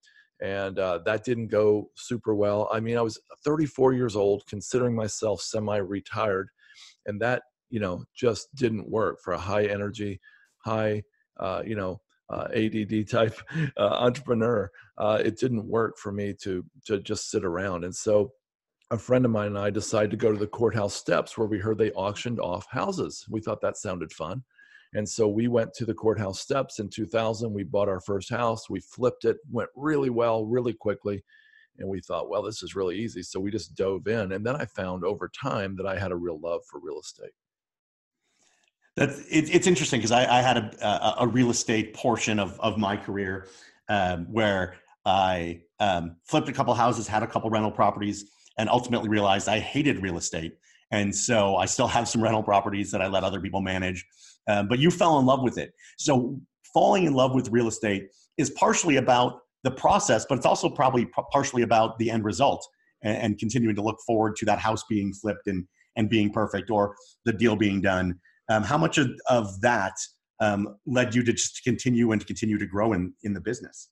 and 0.42 0.78
uh, 0.78 0.98
that 1.06 1.24
didn't 1.24 1.48
go 1.48 1.90
super 1.96 2.34
well. 2.34 2.68
I 2.70 2.80
mean, 2.80 2.98
I 2.98 3.02
was 3.02 3.18
34 3.44 3.94
years 3.94 4.16
old, 4.16 4.44
considering 4.46 4.94
myself 4.94 5.40
semi-retired, 5.40 6.48
and 7.06 7.20
that 7.22 7.42
you 7.70 7.80
know 7.80 8.04
just 8.14 8.54
didn't 8.54 8.88
work 8.88 9.18
for 9.24 9.32
a 9.32 9.38
high 9.38 9.64
energy, 9.64 10.20
high 10.58 11.02
uh, 11.40 11.62
you 11.64 11.74
know 11.74 12.00
uh, 12.30 12.48
ADD 12.54 13.08
type 13.10 13.38
uh, 13.76 13.96
entrepreneur. 13.98 14.70
Uh, 14.98 15.20
it 15.24 15.38
didn't 15.38 15.66
work 15.66 15.98
for 15.98 16.12
me 16.12 16.34
to 16.42 16.64
to 16.86 17.00
just 17.00 17.30
sit 17.30 17.44
around, 17.44 17.84
and 17.84 17.94
so 17.94 18.32
a 18.92 18.98
friend 18.98 19.24
of 19.24 19.30
mine 19.30 19.48
and 19.48 19.58
I 19.58 19.70
decided 19.70 20.12
to 20.12 20.16
go 20.16 20.32
to 20.32 20.38
the 20.38 20.46
courthouse 20.46 20.94
steps 20.94 21.36
where 21.36 21.48
we 21.48 21.58
heard 21.58 21.78
they 21.78 21.90
auctioned 21.92 22.38
off 22.38 22.66
houses. 22.70 23.26
We 23.28 23.40
thought 23.40 23.60
that 23.62 23.76
sounded 23.76 24.12
fun. 24.12 24.44
And 24.94 25.08
so 25.08 25.28
we 25.28 25.48
went 25.48 25.74
to 25.74 25.84
the 25.84 25.94
courthouse 25.94 26.40
steps 26.40 26.78
in 26.78 26.88
2000. 26.88 27.52
We 27.52 27.64
bought 27.64 27.88
our 27.88 28.00
first 28.00 28.30
house. 28.30 28.70
We 28.70 28.80
flipped 28.80 29.24
it, 29.24 29.38
went 29.50 29.70
really 29.74 30.10
well, 30.10 30.44
really 30.46 30.72
quickly. 30.72 31.24
And 31.78 31.88
we 31.88 32.00
thought, 32.00 32.30
well, 32.30 32.42
this 32.42 32.62
is 32.62 32.76
really 32.76 32.96
easy. 32.96 33.22
So 33.22 33.40
we 33.40 33.50
just 33.50 33.74
dove 33.74 34.06
in. 34.06 34.32
And 34.32 34.46
then 34.46 34.56
I 34.56 34.64
found 34.64 35.04
over 35.04 35.28
time 35.28 35.76
that 35.76 35.86
I 35.86 35.98
had 35.98 36.12
a 36.12 36.16
real 36.16 36.40
love 36.40 36.62
for 36.70 36.80
real 36.80 37.00
estate. 37.00 37.32
That's 38.96 39.20
it, 39.26 39.54
it's 39.54 39.66
interesting 39.66 40.00
because 40.00 40.12
I, 40.12 40.38
I, 40.38 40.42
had 40.42 40.56
a, 40.56 41.22
a, 41.22 41.26
real 41.26 41.50
estate 41.50 41.92
portion 41.92 42.38
of, 42.38 42.58
of 42.60 42.78
my 42.78 42.96
career 42.96 43.46
um, 43.88 44.26
where 44.32 44.76
I 45.04 45.60
um, 45.80 46.16
flipped 46.24 46.48
a 46.48 46.52
couple 46.52 46.72
houses, 46.74 47.06
had 47.06 47.22
a 47.22 47.26
couple 47.26 47.50
rental 47.50 47.70
properties, 47.70 48.30
and 48.58 48.70
ultimately 48.70 49.08
realized 49.08 49.48
I 49.48 49.58
hated 49.58 50.02
real 50.02 50.16
estate. 50.16 50.56
And 50.90 51.14
so 51.14 51.56
I 51.56 51.66
still 51.66 51.88
have 51.88 52.08
some 52.08 52.22
rental 52.22 52.42
properties 52.42 52.90
that 52.92 53.02
I 53.02 53.06
let 53.08 53.22
other 53.22 53.40
people 53.40 53.60
manage. 53.60 54.06
Um, 54.48 54.68
but 54.68 54.78
you 54.78 54.90
fell 54.90 55.18
in 55.18 55.26
love 55.26 55.42
with 55.42 55.58
it. 55.58 55.72
So 55.98 56.40
falling 56.72 57.04
in 57.04 57.12
love 57.12 57.34
with 57.34 57.48
real 57.50 57.68
estate 57.68 58.08
is 58.38 58.50
partially 58.50 58.96
about 58.96 59.40
the 59.64 59.70
process, 59.70 60.24
but 60.28 60.38
it's 60.38 60.46
also 60.46 60.68
probably 60.68 61.06
partially 61.32 61.62
about 61.62 61.98
the 61.98 62.10
end 62.10 62.24
result 62.24 62.66
and, 63.02 63.16
and, 63.16 63.38
continuing 63.38 63.74
to 63.74 63.82
look 63.82 63.98
forward 64.06 64.36
to 64.36 64.44
that 64.44 64.60
house 64.60 64.84
being 64.88 65.12
flipped 65.12 65.48
and, 65.48 65.66
and 65.96 66.08
being 66.08 66.32
perfect 66.32 66.70
or 66.70 66.94
the 67.24 67.32
deal 67.32 67.56
being 67.56 67.80
done. 67.80 68.20
Um, 68.48 68.62
how 68.62 68.78
much 68.78 68.98
of, 68.98 69.10
of 69.28 69.60
that 69.60 69.94
um, 70.40 70.76
led 70.86 71.14
you 71.14 71.22
to 71.24 71.32
just 71.32 71.64
continue 71.64 72.12
and 72.12 72.20
to 72.20 72.26
continue 72.26 72.58
to 72.58 72.66
grow 72.66 72.92
in, 72.92 73.12
in 73.22 73.32
the 73.34 73.40
business? 73.40 73.88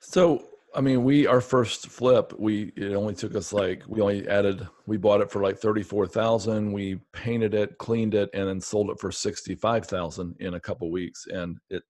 So 0.00 0.50
I 0.74 0.80
mean, 0.80 1.02
we 1.02 1.26
our 1.26 1.40
first 1.40 1.88
flip, 1.88 2.32
we 2.38 2.72
it 2.76 2.94
only 2.94 3.14
took 3.14 3.34
us 3.34 3.52
like 3.52 3.82
we 3.88 4.00
only 4.00 4.28
added 4.28 4.66
we 4.86 4.96
bought 4.96 5.20
it 5.20 5.30
for 5.30 5.42
like 5.42 5.58
thirty 5.58 5.82
four 5.82 6.06
thousand. 6.06 6.72
We 6.72 7.00
painted 7.12 7.54
it, 7.54 7.76
cleaned 7.78 8.14
it, 8.14 8.30
and 8.34 8.48
then 8.48 8.60
sold 8.60 8.90
it 8.90 9.00
for 9.00 9.10
sixty 9.10 9.54
five 9.54 9.86
thousand 9.86 10.36
in 10.38 10.54
a 10.54 10.60
couple 10.60 10.90
weeks, 10.90 11.26
and 11.26 11.58
it 11.70 11.82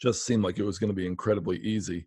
just 0.00 0.24
seemed 0.24 0.42
like 0.44 0.58
it 0.58 0.64
was 0.64 0.78
going 0.78 0.88
to 0.88 0.96
be 0.96 1.06
incredibly 1.06 1.58
easy. 1.58 2.06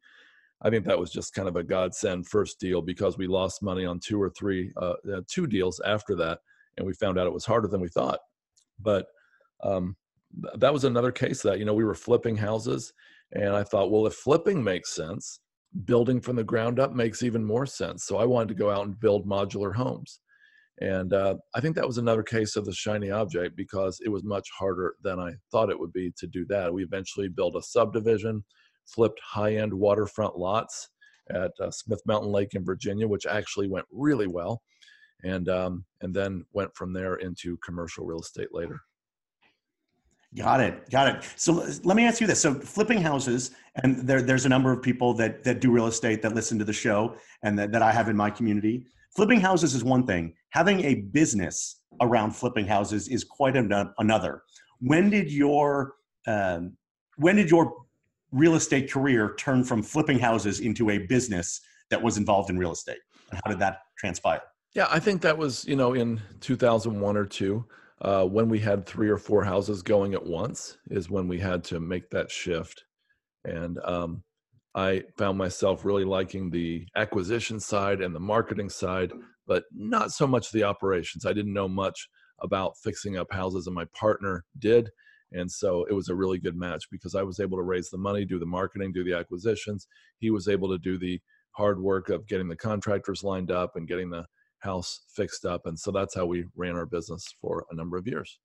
I 0.62 0.70
think 0.70 0.86
that 0.86 0.98
was 0.98 1.12
just 1.12 1.34
kind 1.36 1.48
of 1.48 1.58
a 1.58 1.63
godsend 1.63 2.27
first 2.27 2.60
deal 2.60 2.82
because 2.82 3.17
we 3.17 3.27
lost 3.27 3.62
money 3.62 3.86
on 3.86 4.00
two 4.00 4.20
or 4.20 4.32
three 4.32 4.72
uh, 4.82 4.94
uh, 5.13 5.22
two 5.29 5.46
deals 5.46 5.79
after 5.86 6.15
that, 6.15 6.39
and 6.77 6.88
we 6.88 6.94
found 6.94 7.20
out 7.20 7.27
it 7.27 7.34
was 7.34 7.46
harder 7.46 7.67
than 7.67 7.82
we 7.82 7.89
thought. 7.89 8.20
But 8.79 9.08
um, 9.63 9.96
th- 10.41 10.60
that 10.60 10.74
was 10.74 10.84
another 10.84 11.12
case 11.12 11.41
that 11.44 11.60
you 11.60 11.65
know 11.65 11.74
we 11.74 11.86
were 11.86 11.96
flipping 11.96 12.38
houses, 12.38 12.94
and 13.32 13.55
I 13.55 13.63
thought, 13.63 13.91
well, 13.91 14.05
if 14.08 14.13
flipping 14.13 14.63
makes 14.63 14.96
sense 14.96 15.39
building 15.84 16.22
from 16.22 16.38
the 16.38 16.44
ground 16.44 16.79
up 16.79 16.94
makes 16.94 17.22
even 17.22 17.44
more 17.44 17.65
sense. 17.65 18.05
So 18.05 18.17
I 18.17 18.25
wanted 18.25 18.48
to 18.50 18.55
go 18.55 18.72
out 18.72 18.86
and 18.86 19.00
build 19.00 19.27
modular 19.27 19.75
homes. 19.75 20.22
And 20.79 21.13
uh, 21.13 21.36
I 21.53 21.62
think 21.62 21.75
that 21.75 21.88
was 21.88 21.98
another 21.98 22.24
case 22.24 22.55
of 22.55 22.65
the 22.65 22.74
shiny 22.74 23.10
object 23.12 23.55
because 23.55 24.00
it 24.05 24.10
was 24.10 24.24
much 24.24 24.48
harder 24.58 24.96
than 25.03 25.20
I 25.20 25.32
thought 25.51 25.70
it 25.70 25.79
would 25.79 25.94
be 25.94 26.13
to 26.17 26.27
do 26.27 26.46
that. 26.50 26.74
We 26.74 26.84
eventually 26.84 27.29
built 27.29 27.55
a 27.55 27.62
subdivision, 27.62 28.44
flipped 28.86 29.20
high 29.22 29.55
end 29.55 29.74
waterfront 29.74 30.38
lots 30.38 30.89
at 31.34 31.51
uh, 31.62 31.72
Smith 31.72 32.01
Mountain 32.05 32.32
Lake 32.32 32.53
in 32.53 32.65
Virginia, 32.65 33.08
which 33.08 33.25
actually 33.25 33.67
went 33.70 33.86
really 33.91 34.27
well. 34.27 34.62
And, 35.24 35.50
um, 35.50 35.86
and 36.01 36.13
then 36.13 36.45
went 36.53 36.75
from 36.75 36.93
there 36.93 37.15
into 37.15 37.57
commercial 37.57 38.05
real 38.05 38.19
estate 38.19 38.53
later. 38.53 38.79
Got 40.36 40.60
it. 40.60 40.89
Got 40.89 41.15
it. 41.15 41.24
So 41.38 41.53
let 41.84 41.95
me 41.95 42.05
ask 42.05 42.19
you 42.19 42.27
this. 42.27 42.41
So 42.41 42.53
flipping 42.53 43.01
houses, 43.01 43.51
and 43.84 44.07
there, 44.07 44.22
there's 44.22 44.45
a 44.45 44.50
number 44.50 44.72
of 44.72 44.81
people 44.81 45.13
that, 45.15 45.43
that 45.45 45.62
do 45.62 45.72
real 45.72 45.88
estate 45.88 46.22
that 46.24 46.36
listen 46.36 46.60
to 46.60 46.65
the 46.65 46.74
show 46.74 47.15
and 47.41 47.57
that, 47.57 47.72
that 47.72 47.81
I 47.81 47.91
have 47.91 48.10
in 48.10 48.17
my 48.17 48.29
community. 48.29 48.86
Flipping 49.15 49.39
houses 49.39 49.74
is 49.74 49.84
one 49.84 50.05
thing. 50.05 50.34
Having 50.50 50.84
a 50.84 50.95
business 50.95 51.81
around 52.01 52.31
flipping 52.31 52.67
houses 52.67 53.07
is 53.07 53.24
quite 53.24 53.55
an, 53.55 53.72
another. 53.98 54.41
When 54.79 55.10
did 55.10 55.31
your 55.31 55.93
um, 56.27 56.75
when 57.17 57.38
did 57.38 57.50
your 57.50 57.86
real 58.31 58.55
estate 58.55 58.91
career 58.91 59.36
turn 59.38 59.63
from 59.63 59.81
flipping 59.81 60.19
houses 60.19 60.60
into 60.60 60.89
a 60.89 60.98
business 60.98 61.62
that 61.89 62.01
was 62.01 62.17
involved 62.17 62.50
in 62.50 62.57
real 62.57 62.74
estate? 62.74 63.00
And 63.31 63.39
how 63.43 63.51
did 63.51 63.60
that 63.60 63.84
transpire? 63.98 64.41
Yeah, 64.75 64.88
I 64.91 65.00
think 65.00 65.22
that 65.22 65.38
was 65.38 65.65
you 65.65 65.77
know 65.77 65.94
in 65.94 66.22
2001 66.41 67.17
or 67.17 67.25
two 67.25 67.65
uh, 68.01 68.25
when 68.25 68.50
we 68.50 68.60
had 68.60 68.86
three 68.86 69.10
or 69.10 69.17
four 69.17 69.44
houses 69.44 69.82
going 69.82 70.13
at 70.13 70.25
once 70.25 70.77
is 70.91 71.10
when 71.10 71.29
we 71.29 71.39
had 71.39 71.63
to 71.65 71.79
make 71.79 72.10
that 72.10 72.29
shift. 72.29 72.84
And 73.46 73.79
um, 73.86 74.24
i 74.75 75.03
found 75.17 75.38
myself 75.38 75.86
really 75.86 76.03
liking 76.03 76.50
the 76.50 76.86
acquisition 76.98 77.60
side 77.62 78.01
and 78.01 78.13
the 78.13 78.20
marketing 78.20 78.70
side 78.70 79.13
but 79.48 79.63
not 79.74 80.12
so 80.12 80.27
much 80.27 80.51
the 80.51 80.63
operations. 80.63 81.25
I 81.25 81.32
didn't 81.34 81.53
know 81.53 81.70
much 81.70 82.10
about 82.41 82.77
fixing 82.84 83.15
up 83.17 83.32
houses 83.32 83.67
and 83.67 83.75
my 83.75 83.86
partner 83.98 84.44
did. 84.60 84.89
And 85.32 85.50
so 85.50 85.86
it 85.89 85.94
was 85.94 86.10
a 86.10 86.15
really 86.15 86.39
good 86.39 86.58
match 86.58 86.84
because 86.91 87.15
i 87.15 87.24
was 87.24 87.39
able 87.39 87.58
to 87.58 87.63
raise 87.63 87.89
the 87.89 87.98
money 87.98 88.25
do 88.25 88.39
the 88.39 88.46
marketing 88.46 88.91
do 88.91 89.05
the 89.05 89.17
acquisitions. 89.17 89.88
He 90.17 90.32
was 90.32 90.50
able 90.50 90.70
to 90.70 90.77
do 90.77 90.98
the 90.98 91.22
hard 91.51 91.79
work 91.79 92.10
of 92.10 92.27
getting 92.27 92.50
the 92.50 92.58
contractors 92.58 93.24
lined 93.24 93.51
up 93.51 93.77
and 93.77 93.88
getting 93.88 94.10
the 94.10 94.25
house 94.65 95.01
fixed 95.15 95.45
up. 95.45 95.65
And 95.65 95.79
so 95.79 95.91
that's 95.91 96.13
how 96.13 96.25
we 96.25 96.45
ran 96.55 96.75
our 96.75 96.86
business 96.86 97.34
for 97.41 97.65
a 97.72 97.75
number 97.75 97.98
of 97.98 98.05
years. 98.07 98.39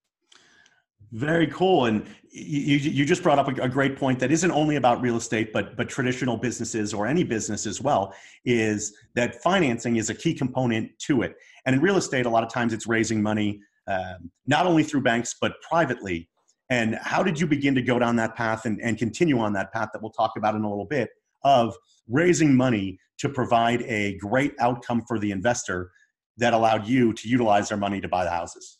Very 1.12 1.48
cool. 1.48 1.86
And 1.86 2.06
you, 2.30 2.76
you 2.76 3.04
just 3.04 3.22
brought 3.22 3.38
up 3.40 3.48
a, 3.48 3.68
great 3.68 3.96
point 3.96 4.20
that 4.20 4.30
isn't 4.30 4.50
only 4.52 4.76
about 4.76 5.00
real 5.00 5.16
estate, 5.16 5.52
but, 5.52 5.76
but 5.76 5.88
traditional 5.88 6.36
businesses 6.36 6.94
or 6.94 7.08
any 7.08 7.24
business 7.24 7.66
as 7.66 7.80
well, 7.80 8.14
is 8.44 8.94
that 9.14 9.42
financing 9.42 9.96
is 9.96 10.08
a 10.08 10.14
key 10.14 10.34
component 10.34 10.96
to 11.00 11.22
it. 11.22 11.34
And 11.66 11.74
in 11.74 11.82
real 11.82 11.96
estate, 11.96 12.26
a 12.26 12.30
lot 12.30 12.44
of 12.44 12.52
times 12.52 12.72
it's 12.72 12.86
raising 12.86 13.20
money, 13.20 13.60
um, 13.88 14.30
not 14.46 14.66
only 14.66 14.84
through 14.84 15.02
banks, 15.02 15.34
but 15.40 15.54
privately. 15.68 16.28
And 16.70 16.94
how 17.02 17.24
did 17.24 17.40
you 17.40 17.46
begin 17.48 17.74
to 17.74 17.82
go 17.82 17.98
down 17.98 18.14
that 18.16 18.36
path 18.36 18.64
and, 18.64 18.80
and 18.80 18.96
continue 18.96 19.40
on 19.40 19.52
that 19.54 19.72
path 19.72 19.88
that 19.92 20.00
we'll 20.00 20.12
talk 20.12 20.34
about 20.36 20.54
in 20.54 20.62
a 20.62 20.70
little 20.70 20.84
bit 20.84 21.10
of 21.42 21.74
raising 22.08 22.54
money 22.54 23.00
to 23.18 23.28
provide 23.28 23.82
a 23.82 24.16
great 24.18 24.54
outcome 24.60 25.02
for 25.08 25.18
the 25.18 25.32
investor 25.32 25.90
that 26.38 26.54
allowed 26.54 26.86
you 26.86 27.12
to 27.12 27.28
utilize 27.28 27.68
their 27.68 27.78
money 27.78 28.00
to 28.00 28.08
buy 28.08 28.24
the 28.24 28.30
houses? 28.30 28.78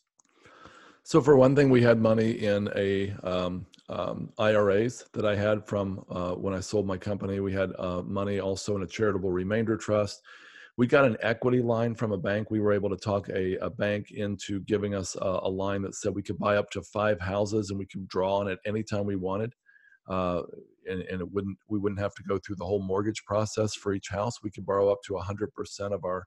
So 1.03 1.21
for 1.21 1.35
one 1.35 1.55
thing, 1.55 1.69
we 1.69 1.81
had 1.81 1.99
money 1.99 2.31
in 2.31 2.69
a 2.75 3.11
um, 3.23 3.65
um, 3.89 4.31
IRAs 4.37 5.05
that 5.13 5.25
I 5.25 5.35
had 5.35 5.65
from 5.65 6.05
uh, 6.09 6.31
when 6.31 6.53
I 6.53 6.59
sold 6.59 6.85
my 6.85 6.97
company. 6.97 7.39
We 7.39 7.53
had 7.53 7.71
uh, 7.79 8.01
money 8.03 8.39
also 8.39 8.75
in 8.75 8.83
a 8.83 8.87
charitable 8.87 9.31
remainder 9.31 9.77
trust. 9.77 10.21
We 10.77 10.87
got 10.87 11.05
an 11.05 11.17
equity 11.21 11.61
line 11.61 11.95
from 11.95 12.11
a 12.11 12.17
bank. 12.17 12.49
We 12.49 12.61
were 12.61 12.71
able 12.71 12.89
to 12.89 12.95
talk 12.95 13.29
a, 13.29 13.57
a 13.57 13.69
bank 13.69 14.11
into 14.11 14.61
giving 14.61 14.95
us 14.95 15.15
a, 15.15 15.39
a, 15.43 15.49
line 15.49 15.81
that 15.81 15.95
said 15.95 16.15
we 16.15 16.23
could 16.23 16.39
buy 16.39 16.55
up 16.55 16.69
to 16.71 16.81
five 16.81 17.19
houses 17.19 17.69
and 17.69 17.77
we 17.77 17.85
could 17.85 18.07
draw 18.07 18.37
on 18.37 18.47
it 18.47 18.59
anytime 18.65 19.05
we 19.05 19.17
wanted. 19.17 19.53
Uh, 20.07 20.43
and, 20.89 21.01
and, 21.01 21.21
it 21.21 21.31
wouldn't 21.31 21.57
we 21.67 21.77
wouldn't 21.77 22.01
have 22.01 22.15
to 22.15 22.23
go 22.23 22.39
through 22.39 22.55
the 22.55 22.65
whole 22.65 22.81
mortgage 22.81 23.23
process 23.25 23.75
for 23.75 23.93
each 23.93 24.09
house. 24.09 24.41
We 24.41 24.49
could 24.49 24.65
borrow 24.65 24.91
up 24.91 25.03
to 25.05 25.13
100% 25.13 25.93
of 25.93 26.03
our 26.05 26.25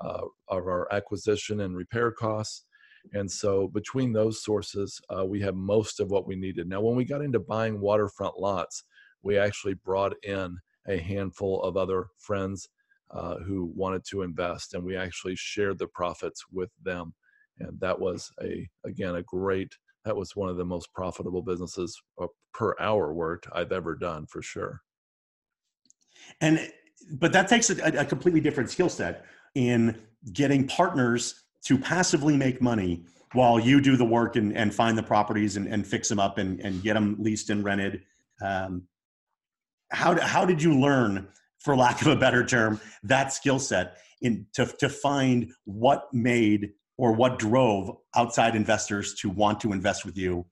uh, 0.00 0.22
of 0.48 0.66
our 0.66 0.92
acquisition 0.92 1.60
and 1.60 1.76
repair 1.76 2.10
costs. 2.10 2.64
And 3.12 3.30
so 3.30 3.68
between 3.68 4.12
those 4.12 4.44
sources, 4.44 5.00
uh, 5.08 5.24
we 5.24 5.40
have 5.40 5.54
most 5.54 6.00
of 6.00 6.10
what 6.10 6.26
we 6.26 6.36
needed. 6.36 6.68
Now, 6.68 6.80
when 6.80 6.96
we 6.96 7.04
got 7.04 7.22
into 7.22 7.40
buying 7.40 7.80
waterfront 7.80 8.38
lots, 8.38 8.84
we 9.22 9.38
actually 9.38 9.74
brought 9.74 10.14
in 10.22 10.58
a 10.88 10.98
handful 10.98 11.62
of 11.62 11.76
other 11.76 12.06
friends 12.18 12.68
uh, 13.10 13.36
who 13.38 13.72
wanted 13.74 14.04
to 14.10 14.22
invest, 14.22 14.74
and 14.74 14.84
we 14.84 14.96
actually 14.96 15.34
shared 15.36 15.78
the 15.78 15.86
profits 15.88 16.44
with 16.52 16.70
them. 16.82 17.14
And 17.58 17.78
that 17.80 17.98
was 17.98 18.30
a 18.42 18.68
again 18.84 19.16
a 19.16 19.22
great. 19.22 19.74
That 20.04 20.16
was 20.16 20.36
one 20.36 20.48
of 20.48 20.56
the 20.56 20.64
most 20.64 20.92
profitable 20.94 21.42
businesses 21.42 22.00
uh, 22.20 22.28
per 22.54 22.74
hour 22.80 23.12
worked 23.12 23.48
I've 23.52 23.72
ever 23.72 23.96
done 23.96 24.26
for 24.26 24.40
sure. 24.40 24.80
And 26.40 26.70
but 27.12 27.32
that 27.32 27.48
takes 27.48 27.68
a, 27.70 27.82
a 27.98 28.04
completely 28.04 28.40
different 28.40 28.70
skill 28.70 28.88
set 28.88 29.24
in 29.54 30.00
getting 30.32 30.66
partners 30.66 31.44
to 31.64 31.78
passively 31.78 32.36
make 32.36 32.60
money 32.62 33.04
while 33.32 33.60
you 33.60 33.80
do 33.80 33.96
the 33.96 34.04
work 34.04 34.36
and, 34.36 34.56
and 34.56 34.74
find 34.74 34.98
the 34.98 35.02
properties 35.02 35.56
and, 35.56 35.66
and 35.68 35.86
fix 35.86 36.08
them 36.08 36.18
up 36.18 36.38
and, 36.38 36.60
and 36.60 36.82
get 36.82 36.94
them 36.94 37.16
leased 37.18 37.50
and 37.50 37.64
rented. 37.64 38.02
Um, 38.42 38.82
how, 39.90 40.20
how 40.20 40.44
did 40.44 40.62
you 40.62 40.78
learn, 40.78 41.28
for 41.58 41.76
lack 41.76 42.00
of 42.00 42.08
a 42.08 42.16
better 42.16 42.44
term, 42.44 42.80
that 43.02 43.32
skill 43.32 43.58
set 43.58 43.98
in 44.22 44.46
to, 44.54 44.66
to 44.78 44.88
find 44.88 45.52
what 45.64 46.12
made 46.12 46.70
or 46.96 47.12
what 47.12 47.38
drove 47.38 47.96
outside 48.14 48.54
investors 48.56 49.14
to 49.14 49.30
want 49.30 49.60
to 49.60 49.72
invest 49.72 50.04
with 50.04 50.16
you 50.16 50.46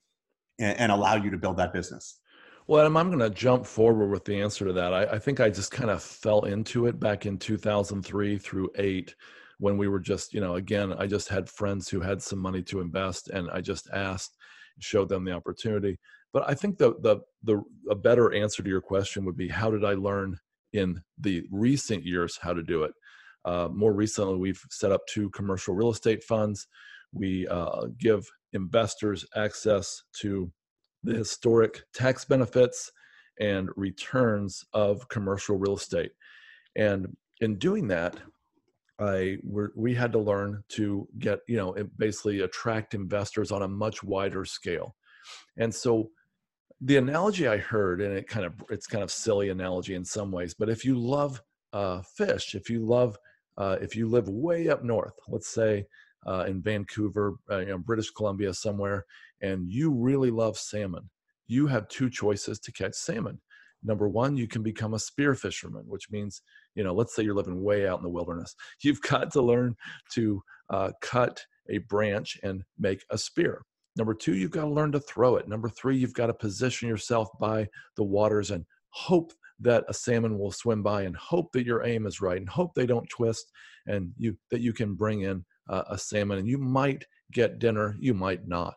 and, 0.59 0.79
and 0.79 0.93
allow 0.93 1.17
you 1.17 1.31
to 1.31 1.39
build 1.39 1.57
that 1.57 1.73
business? 1.73 2.21
Well, 2.69 2.85
I'm, 2.85 2.99
I'm 2.99 3.09
going 3.09 3.19
to 3.21 3.31
jump 3.31 3.65
forward 3.65 4.09
with 4.09 4.27
the 4.27 4.43
answer 4.43 4.67
to 4.67 4.75
that. 4.75 4.93
I, 4.93 5.05
I 5.05 5.19
think 5.19 5.41
I 5.41 5.49
just 5.49 5.71
kind 5.71 5.89
of 5.89 6.03
fell 6.03 6.43
into 6.43 6.87
it 6.87 7.01
back 7.01 7.25
in 7.25 7.39
2003 7.39 8.37
through 8.37 8.69
eight 8.77 9.15
when 9.59 9.79
we 9.79 9.89
were 9.89 9.99
just, 9.99 10.35
you 10.35 10.43
know, 10.43 10.57
again, 10.57 10.93
I 10.93 11.07
just 11.07 11.31
had 11.31 11.49
friends 11.49 11.89
who 11.89 12.01
had 12.01 12.21
some 12.21 12.39
money 12.39 12.63
to 12.65 12.81
invest 12.81 13.31
and 13.31 13.51
I 13.51 13.63
just 13.63 13.89
asked, 13.95 14.37
showed 14.81 15.09
them 15.09 15.25
the 15.25 15.33
opportunity. 15.33 15.99
But 16.35 16.47
I 16.47 16.53
think 16.53 16.77
the, 16.77 16.93
the, 17.01 17.21
the, 17.43 17.63
a 17.89 17.95
better 17.95 18.35
answer 18.35 18.63
to 18.63 18.69
your 18.69 18.83
question 18.83 19.25
would 19.25 19.37
be 19.37 19.49
how 19.49 19.71
did 19.71 19.83
I 19.83 19.95
learn 19.95 20.39
in 20.75 21.01
the 21.19 21.45
recent 21.51 22.05
years 22.05 22.39
how 22.41 22.53
to 22.53 22.63
do 22.63 22.83
it? 22.83 22.93
Uh, 23.47 23.69
more 23.73 23.95
recently, 23.95 24.37
we've 24.37 24.63
set 24.69 24.93
up 24.93 25.01
two 25.09 25.31
commercial 25.31 25.75
real 25.75 25.91
estate 25.91 26.23
funds. 26.23 26.67
We 27.15 27.49
uh, 27.49 27.87
give 27.99 28.29
investors 28.53 29.25
access 29.35 30.03
to 30.21 30.53
the 31.03 31.15
historic 31.15 31.83
tax 31.93 32.25
benefits 32.25 32.91
and 33.41 33.71
returns 33.77 34.65
of 34.73 35.09
commercial 35.09 35.57
real 35.57 35.77
estate. 35.77 36.13
And 36.77 37.17
in 37.41 37.59
doing 37.59 37.89
that, 37.89 38.17
I 39.01 39.39
we 39.45 39.95
had 39.95 40.11
to 40.13 40.19
learn 40.19 40.65
to 40.71 41.07
get 41.19 41.41
you 41.47 41.57
know 41.57 41.77
basically 41.99 42.41
attract 42.41 42.95
investors 42.95 43.53
on 43.53 43.63
a 43.63 43.69
much 43.69 44.03
wider 44.03 44.45
scale, 44.45 44.97
and 45.57 45.73
so 45.73 46.11
the 46.81 46.97
analogy 46.97 47.47
I 47.47 47.59
heard, 47.59 48.01
and 48.01 48.17
it 48.17 48.29
kind 48.29 48.45
of 48.45 48.55
it's 48.71 48.87
kind 48.87 49.05
of 49.05 49.11
silly 49.13 49.51
analogy 49.51 49.95
in 49.95 50.05
some 50.05 50.33
ways, 50.33 50.55
but 50.55 50.69
if 50.69 50.85
you 50.85 50.99
love 50.99 51.41
uh, 51.73 52.03
fish, 52.03 52.55
if 52.55 52.69
you 52.69 52.85
love 52.85 53.17
uh, 53.57 53.77
if 53.81 53.95
you 53.95 54.09
live 54.09 54.29
way 54.29 54.69
up 54.69 54.83
north, 54.83 55.15
let's 55.29 55.49
say 55.49 55.87
uh, 56.27 56.45
in 56.49 56.63
Vancouver, 56.63 57.35
uh, 57.51 57.59
you 57.59 57.67
know, 57.67 57.79
British 57.79 58.11
Columbia 58.11 58.53
somewhere, 58.53 59.05
and 59.41 59.71
you 59.71 59.93
really 59.93 60.31
love 60.31 60.59
salmon, 60.59 61.11
you 61.47 61.67
have 61.67 61.89
two 61.89 62.11
choices 62.11 62.59
to 62.61 62.73
catch 62.73 62.95
salmon. 62.95 63.41
Number 63.83 64.09
one, 64.09 64.37
you 64.37 64.49
can 64.49 64.63
become 64.63 64.95
a 64.95 64.99
spear 64.99 65.35
fisherman, 65.35 65.85
which 65.87 66.11
means, 66.11 66.43
you 66.75 66.83
know, 66.83 66.93
let's 66.93 67.15
say 67.15 67.23
you're 67.23 67.35
living 67.35 67.63
way 67.63 67.87
out 67.87 67.99
in 67.99 68.03
the 68.03 68.11
wilderness. 68.11 68.55
You've 68.83 69.01
got 69.03 69.31
to 69.33 69.43
learn 69.43 69.77
to 70.15 70.43
uh, 70.71 70.91
cut 71.01 71.45
a 71.71 71.79
branch 71.79 72.39
and 72.43 72.65
make 72.79 73.05
a 73.11 73.19
spear. 73.19 73.63
Number 73.97 74.15
two, 74.15 74.35
you've 74.35 74.53
got 74.53 74.63
to 74.63 74.71
learn 74.71 74.93
to 74.93 75.01
throw 75.01 75.37
it. 75.37 75.49
Number 75.49 75.69
three, 75.69 75.97
you've 75.97 76.15
got 76.15 76.29
to 76.29 76.35
position 76.35 76.89
yourself 76.89 77.29
by 77.41 77.67
the 77.97 78.05
waters 78.05 78.53
and 78.53 78.65
hope 78.91 79.33
that 79.61 79.85
a 79.89 79.95
salmon 79.95 80.39
will 80.39 80.53
swim 80.53 80.83
by 80.83 81.03
and 81.03 81.17
hope 81.17 81.53
that 81.53 81.67
your 81.67 81.85
aim 81.85 82.07
is 82.07 82.21
right 82.21 82.39
and 82.39 82.49
hope 82.49 82.75
they 82.75 82.87
don't 82.87 83.09
twist 83.09 83.51
and 83.87 84.13
you 84.17 84.37
that 84.51 84.61
you 84.61 84.73
can 84.73 84.95
bring 84.95 85.23
in 85.23 85.45
uh, 85.69 85.83
a 85.91 85.99
salmon 85.99 86.39
and 86.39 86.49
you 86.49 86.59
might 86.59 87.05
get 87.33 87.59
dinner 87.59 87.97
you 87.99 88.15
might 88.15 88.47
not 88.47 88.77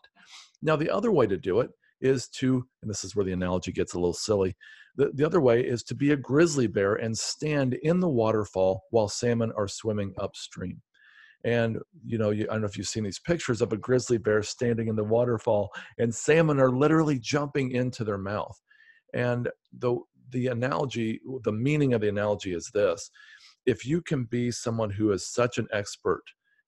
now 0.62 0.76
the 0.76 0.90
other 0.90 1.12
way 1.12 1.28
to 1.28 1.38
do 1.38 1.60
it 1.60 1.72
is 2.02 2.28
to, 2.28 2.66
and 2.82 2.90
this 2.90 3.04
is 3.04 3.16
where 3.16 3.26
the 3.26 3.32
analogy 3.32 3.72
gets 3.72 3.94
a 3.94 4.00
little 4.00 4.14
silly, 4.14 4.56
the, 4.96 5.12
the 5.14 5.26
other 5.26 5.40
way 5.40 5.62
is 5.62 5.84
to 5.84 5.96
be 5.96 6.12
a 6.12 6.18
grizzly 6.18 6.68
bear 6.68 6.96
and 6.96 7.18
stand 7.18 7.76
in 7.76 8.00
the 8.00 8.10
waterfall 8.10 8.84
while 8.90 9.08
salmon 9.08 9.52
are 9.56 9.68
swimming 9.68 10.14
upstream. 10.20 10.82
And 11.44 11.80
you 12.06 12.18
know, 12.18 12.30
you, 12.30 12.44
I 12.50 12.54
don't 12.54 12.62
know 12.62 12.68
if 12.68 12.78
you've 12.78 12.88
seen 12.88 13.04
these 13.04 13.20
pictures 13.20 13.62
of 13.62 13.74
a 13.74 13.78
grizzly 13.78 14.18
bear 14.18 14.44
standing 14.44 14.88
in 14.90 14.96
the 14.96 15.04
waterfall, 15.04 15.72
and 15.98 16.14
salmon 16.14 16.60
are 16.60 16.70
literally 16.70 17.18
jumping 17.20 17.72
into 17.72 18.04
their 18.04 18.20
mouth. 18.20 18.60
And 19.14 19.50
the 19.78 19.98
the 20.30 20.48
analogy, 20.48 21.20
the 21.44 21.52
meaning 21.52 21.94
of 21.94 22.02
the 22.02 22.10
analogy 22.10 22.54
is 22.54 22.70
this: 22.76 23.10
if 23.66 23.88
you 23.88 24.02
can 24.02 24.26
be 24.26 24.52
someone 24.52 24.92
who 24.92 25.12
is 25.12 25.34
such 25.34 25.58
an 25.58 25.68
expert, 25.74 26.22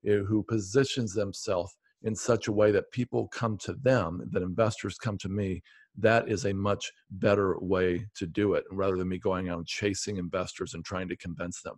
eh, 0.07 0.17
who 0.27 0.43
positions 0.43 1.13
themselves 1.13 1.77
in 2.03 2.15
such 2.15 2.47
a 2.47 2.51
way 2.51 2.71
that 2.71 2.91
people 2.91 3.27
come 3.29 3.57
to 3.57 3.73
them, 3.73 4.21
that 4.31 4.43
investors 4.43 4.97
come 4.97 5.17
to 5.17 5.29
me, 5.29 5.61
that 5.97 6.27
is 6.27 6.45
a 6.45 6.53
much 6.53 6.91
better 7.11 7.57
way 7.59 8.05
to 8.15 8.25
do 8.25 8.53
it 8.53 8.63
rather 8.71 8.97
than 8.97 9.07
me 9.07 9.17
going 9.17 9.49
out 9.49 9.59
and 9.59 9.67
chasing 9.67 10.17
investors 10.17 10.73
and 10.73 10.83
trying 10.83 11.07
to 11.07 11.15
convince 11.15 11.61
them. 11.61 11.75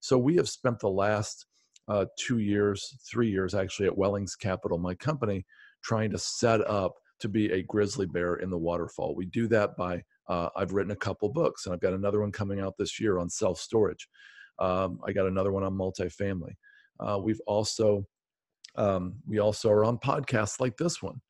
So 0.00 0.18
we 0.18 0.36
have 0.36 0.48
spent 0.48 0.80
the 0.80 0.88
last 0.88 1.46
uh, 1.88 2.06
two 2.18 2.38
years, 2.38 2.96
three 3.08 3.30
years 3.30 3.54
actually 3.54 3.86
at 3.86 3.96
Wellings 3.96 4.34
Capital, 4.34 4.78
my 4.78 4.94
company, 4.94 5.44
trying 5.82 6.10
to 6.10 6.18
set 6.18 6.66
up 6.66 6.94
to 7.20 7.28
be 7.28 7.52
a 7.52 7.62
grizzly 7.62 8.06
bear 8.06 8.36
in 8.36 8.50
the 8.50 8.58
waterfall. 8.58 9.14
We 9.14 9.26
do 9.26 9.46
that 9.48 9.76
by, 9.76 10.02
uh, 10.28 10.48
I've 10.56 10.72
written 10.72 10.92
a 10.92 10.96
couple 10.96 11.28
books 11.28 11.66
and 11.66 11.74
I've 11.74 11.80
got 11.80 11.92
another 11.92 12.20
one 12.20 12.32
coming 12.32 12.60
out 12.60 12.74
this 12.78 12.98
year 12.98 13.18
on 13.18 13.28
self 13.28 13.58
storage. 13.60 14.08
Um, 14.58 15.00
I 15.06 15.12
got 15.12 15.26
another 15.26 15.52
one 15.52 15.64
on 15.64 15.74
multifamily. 15.74 16.54
Uh, 16.98 17.18
we've 17.22 17.40
also 17.46 18.06
um, 18.76 19.14
we 19.26 19.38
also 19.38 19.70
are 19.70 19.84
on 19.84 19.98
podcasts 19.98 20.60
like 20.60 20.76
this 20.76 21.02
one. 21.02 21.20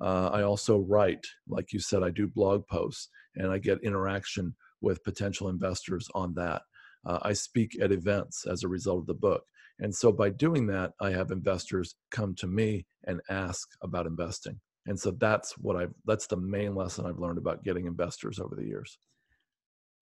Uh, 0.00 0.28
I 0.32 0.42
also 0.42 0.78
write, 0.78 1.26
like 1.48 1.72
you 1.72 1.80
said, 1.80 2.02
I 2.02 2.10
do 2.10 2.26
blog 2.26 2.66
posts 2.66 3.08
and 3.34 3.50
I 3.50 3.58
get 3.58 3.82
interaction 3.82 4.54
with 4.80 5.02
potential 5.04 5.48
investors 5.48 6.08
on 6.14 6.34
that. 6.34 6.62
Uh, 7.04 7.18
I 7.22 7.32
speak 7.32 7.80
at 7.80 7.92
events 7.92 8.46
as 8.46 8.62
a 8.62 8.68
result 8.68 9.00
of 9.00 9.06
the 9.06 9.14
book. 9.14 9.44
And 9.80 9.94
so 9.94 10.12
by 10.12 10.30
doing 10.30 10.66
that, 10.68 10.92
I 11.00 11.10
have 11.10 11.30
investors 11.30 11.94
come 12.10 12.34
to 12.36 12.46
me 12.46 12.86
and 13.04 13.20
ask 13.28 13.68
about 13.82 14.06
investing. 14.06 14.60
And 14.86 14.98
so 14.98 15.12
that's 15.12 15.56
what 15.58 15.76
I've, 15.76 15.94
that's 16.06 16.26
the 16.26 16.36
main 16.36 16.74
lesson 16.74 17.06
I've 17.06 17.18
learned 17.18 17.38
about 17.38 17.64
getting 17.64 17.86
investors 17.86 18.38
over 18.38 18.54
the 18.56 18.64
years. 18.64 18.98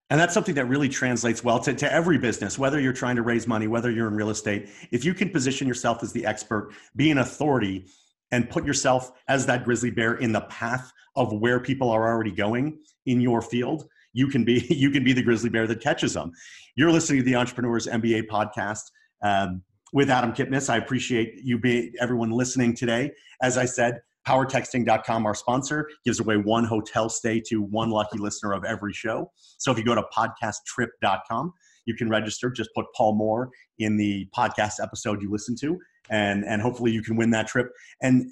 And 0.08 0.20
that's 0.20 0.34
something 0.34 0.54
that 0.54 0.66
really 0.66 0.88
translates 0.88 1.42
well 1.42 1.58
to, 1.60 1.74
to 1.74 1.92
every 1.92 2.16
business, 2.16 2.58
whether 2.58 2.78
you're 2.78 2.92
trying 2.92 3.16
to 3.16 3.22
raise 3.22 3.48
money, 3.48 3.66
whether 3.66 3.90
you're 3.90 4.06
in 4.06 4.14
real 4.14 4.30
estate. 4.30 4.68
If 4.92 5.04
you 5.04 5.14
can 5.14 5.30
position 5.30 5.66
yourself 5.66 6.02
as 6.02 6.12
the 6.12 6.24
expert, 6.24 6.72
be 6.94 7.10
an 7.10 7.18
authority, 7.18 7.86
and 8.30 8.48
put 8.48 8.64
yourself 8.64 9.12
as 9.28 9.46
that 9.46 9.64
grizzly 9.64 9.90
bear 9.90 10.14
in 10.14 10.32
the 10.32 10.40
path 10.42 10.92
of 11.16 11.32
where 11.32 11.60
people 11.60 11.90
are 11.90 12.06
already 12.06 12.30
going 12.30 12.78
in 13.06 13.20
your 13.20 13.40
field, 13.40 13.88
you 14.12 14.28
can 14.28 14.44
be 14.44 14.64
you 14.70 14.90
can 14.90 15.04
be 15.04 15.12
the 15.12 15.22
grizzly 15.22 15.50
bear 15.50 15.66
that 15.66 15.80
catches 15.80 16.14
them. 16.14 16.32
You're 16.74 16.92
listening 16.92 17.20
to 17.20 17.24
the 17.24 17.36
Entrepreneurs 17.36 17.86
MBA 17.86 18.26
podcast 18.26 18.82
um, 19.22 19.62
with 19.92 20.10
Adam 20.10 20.32
Kipnis. 20.32 20.68
I 20.68 20.76
appreciate 20.76 21.34
you 21.42 21.58
being 21.58 21.92
everyone 22.00 22.30
listening 22.30 22.74
today. 22.74 23.12
As 23.42 23.58
I 23.58 23.64
said, 23.64 24.00
powertexting.com, 24.26 25.26
our 25.26 25.34
sponsor, 25.34 25.88
gives 26.04 26.20
away 26.20 26.36
one 26.36 26.64
hotel 26.64 27.08
stay 27.08 27.40
to 27.46 27.62
one 27.62 27.90
lucky 27.90 28.18
listener 28.18 28.52
of 28.52 28.64
every 28.64 28.92
show. 28.92 29.30
So 29.58 29.70
if 29.70 29.78
you 29.78 29.84
go 29.84 29.94
to 29.94 30.04
podcasttrip.com, 30.16 31.52
you 31.86 31.94
can 31.94 32.08
register. 32.08 32.50
Just 32.50 32.70
put 32.74 32.86
Paul 32.94 33.14
Moore 33.14 33.50
in 33.78 33.96
the 33.96 34.28
podcast 34.36 34.82
episode 34.82 35.22
you 35.22 35.30
listen 35.30 35.54
to, 35.60 35.78
and, 36.10 36.44
and 36.44 36.60
hopefully 36.60 36.90
you 36.90 37.02
can 37.02 37.16
win 37.16 37.30
that 37.30 37.46
trip. 37.46 37.68
And 38.02 38.30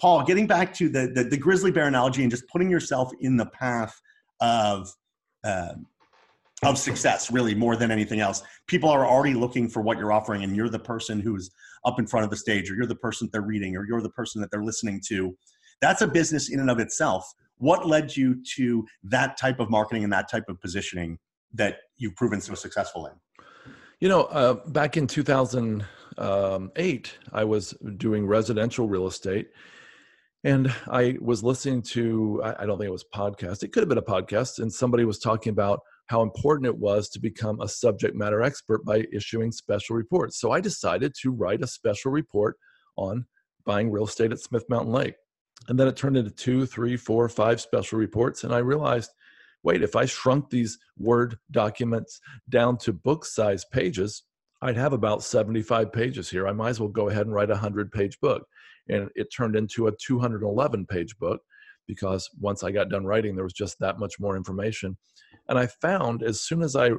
Paul, 0.00 0.24
getting 0.24 0.46
back 0.46 0.74
to 0.74 0.88
the, 0.88 1.10
the, 1.14 1.24
the 1.24 1.36
grizzly 1.36 1.70
bear 1.70 1.86
analogy 1.86 2.22
and 2.22 2.30
just 2.30 2.46
putting 2.48 2.70
yourself 2.70 3.10
in 3.20 3.36
the 3.36 3.46
path 3.46 4.00
of, 4.40 4.88
uh, 5.44 5.74
of 6.64 6.76
success, 6.76 7.30
really, 7.30 7.54
more 7.54 7.76
than 7.76 7.90
anything 7.90 8.20
else. 8.20 8.42
People 8.66 8.88
are 8.88 9.06
already 9.06 9.34
looking 9.34 9.68
for 9.68 9.80
what 9.80 9.98
you're 9.98 10.12
offering, 10.12 10.42
and 10.42 10.56
you're 10.56 10.68
the 10.68 10.78
person 10.78 11.20
who's 11.20 11.50
up 11.84 11.98
in 11.98 12.06
front 12.06 12.24
of 12.24 12.30
the 12.30 12.36
stage, 12.36 12.70
or 12.70 12.74
you're 12.74 12.86
the 12.86 12.96
person 12.96 13.26
that 13.26 13.32
they're 13.32 13.42
reading, 13.42 13.76
or 13.76 13.86
you're 13.86 14.02
the 14.02 14.10
person 14.10 14.40
that 14.40 14.50
they're 14.50 14.64
listening 14.64 15.00
to. 15.08 15.36
That's 15.80 16.02
a 16.02 16.08
business 16.08 16.50
in 16.50 16.58
and 16.60 16.70
of 16.70 16.80
itself. 16.80 17.24
What 17.58 17.86
led 17.86 18.16
you 18.16 18.42
to 18.56 18.84
that 19.04 19.36
type 19.36 19.60
of 19.60 19.70
marketing 19.70 20.04
and 20.04 20.12
that 20.12 20.28
type 20.30 20.44
of 20.48 20.60
positioning 20.60 21.18
that 21.54 21.78
you've 21.96 22.16
proven 22.16 22.40
so 22.40 22.54
successful 22.54 23.06
in? 23.06 23.12
You 24.00 24.08
know, 24.08 24.22
uh, 24.24 24.54
back 24.68 24.96
in 24.96 25.06
2008, 25.06 25.84
um, 26.18 26.70
I 27.32 27.44
was 27.44 27.70
doing 27.96 28.26
residential 28.26 28.88
real 28.88 29.06
estate. 29.06 29.48
And 30.44 30.72
I 30.88 31.16
was 31.20 31.42
listening 31.42 31.82
to, 31.82 32.40
I 32.44 32.64
don't 32.64 32.78
think 32.78 32.88
it 32.88 32.92
was 32.92 33.04
podcast, 33.12 33.64
it 33.64 33.72
could 33.72 33.80
have 33.80 33.88
been 33.88 33.98
a 33.98 34.02
podcast, 34.02 34.60
and 34.60 34.72
somebody 34.72 35.04
was 35.04 35.18
talking 35.18 35.50
about 35.50 35.80
how 36.08 36.22
important 36.22 36.66
it 36.66 36.76
was 36.76 37.08
to 37.10 37.20
become 37.20 37.60
a 37.60 37.68
subject 37.68 38.16
matter 38.16 38.42
expert 38.42 38.84
by 38.84 39.04
issuing 39.12 39.52
special 39.52 39.94
reports. 39.94 40.40
So 40.40 40.52
I 40.52 40.60
decided 40.60 41.14
to 41.22 41.30
write 41.30 41.62
a 41.62 41.66
special 41.66 42.10
report 42.10 42.56
on 42.96 43.26
buying 43.64 43.90
real 43.90 44.06
estate 44.06 44.32
at 44.32 44.40
Smith 44.40 44.64
Mountain 44.68 44.92
Lake. 44.92 45.14
And 45.68 45.78
then 45.78 45.86
it 45.88 45.96
turned 45.96 46.16
into 46.16 46.30
two, 46.30 46.66
three, 46.66 46.96
four, 46.96 47.28
five 47.28 47.60
special 47.60 47.98
reports. 47.98 48.44
And 48.44 48.54
I 48.54 48.58
realized 48.58 49.10
wait, 49.64 49.82
if 49.82 49.96
I 49.96 50.06
shrunk 50.06 50.50
these 50.50 50.78
Word 50.96 51.36
documents 51.50 52.20
down 52.48 52.78
to 52.78 52.92
book 52.92 53.24
size 53.24 53.64
pages, 53.64 54.22
I'd 54.62 54.76
have 54.76 54.92
about 54.92 55.22
75 55.22 55.92
pages 55.92 56.30
here. 56.30 56.48
I 56.48 56.52
might 56.52 56.70
as 56.70 56.80
well 56.80 56.88
go 56.88 57.08
ahead 57.08 57.26
and 57.26 57.34
write 57.34 57.50
a 57.50 57.54
100 57.54 57.92
page 57.92 58.18
book. 58.20 58.46
And 58.88 59.10
it 59.14 59.28
turned 59.34 59.56
into 59.56 59.86
a 59.88 59.92
211 59.92 60.86
page 60.86 61.16
book 61.18 61.40
because 61.86 62.28
once 62.40 62.64
I 62.64 62.70
got 62.70 62.88
done 62.88 63.04
writing, 63.04 63.34
there 63.34 63.44
was 63.44 63.52
just 63.52 63.78
that 63.80 63.98
much 63.98 64.14
more 64.18 64.36
information. 64.36 64.96
And 65.48 65.58
I 65.58 65.66
found 65.66 66.22
as 66.22 66.40
soon 66.40 66.62
as 66.62 66.76
I 66.76 66.90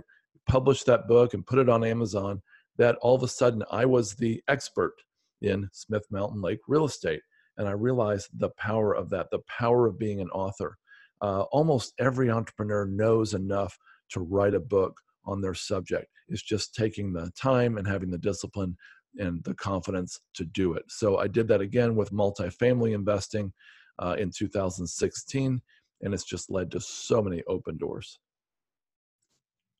published 0.47 0.85
that 0.87 1.07
book 1.07 1.33
and 1.33 1.45
put 1.45 1.59
it 1.59 1.69
on 1.69 1.83
Amazon, 1.83 2.41
that 2.77 2.97
all 3.01 3.15
of 3.15 3.23
a 3.23 3.27
sudden 3.27 3.63
I 3.71 3.85
was 3.85 4.15
the 4.15 4.41
expert 4.47 4.93
in 5.41 5.69
Smith 5.71 6.05
Mountain 6.09 6.41
Lake 6.41 6.59
real 6.67 6.85
estate. 6.85 7.21
And 7.57 7.67
I 7.67 7.71
realized 7.71 8.29
the 8.33 8.49
power 8.57 8.93
of 8.95 9.09
that, 9.09 9.27
the 9.31 9.41
power 9.47 9.85
of 9.85 9.99
being 9.99 10.21
an 10.21 10.29
author. 10.29 10.77
Uh, 11.21 11.41
almost 11.51 11.93
every 11.99 12.29
entrepreneur 12.29 12.85
knows 12.85 13.33
enough 13.33 13.77
to 14.09 14.21
write 14.21 14.53
a 14.53 14.59
book 14.59 14.97
on 15.25 15.41
their 15.41 15.53
subject. 15.53 16.07
It's 16.29 16.41
just 16.41 16.73
taking 16.73 17.11
the 17.11 17.31
time 17.39 17.77
and 17.77 17.85
having 17.85 18.09
the 18.09 18.17
discipline 18.17 18.77
and 19.17 19.43
the 19.43 19.55
confidence 19.55 20.19
to 20.35 20.45
do 20.45 20.73
it. 20.73 20.83
So 20.87 21.17
I 21.17 21.27
did 21.27 21.47
that 21.49 21.61
again 21.61 21.95
with 21.95 22.11
multifamily 22.11 22.93
investing 22.93 23.51
uh, 23.99 24.15
in 24.17 24.31
2016. 24.31 25.61
and 26.01 26.13
it's 26.13 26.23
just 26.23 26.49
led 26.49 26.71
to 26.71 26.79
so 26.79 27.21
many 27.21 27.43
open 27.47 27.77
doors. 27.77 28.19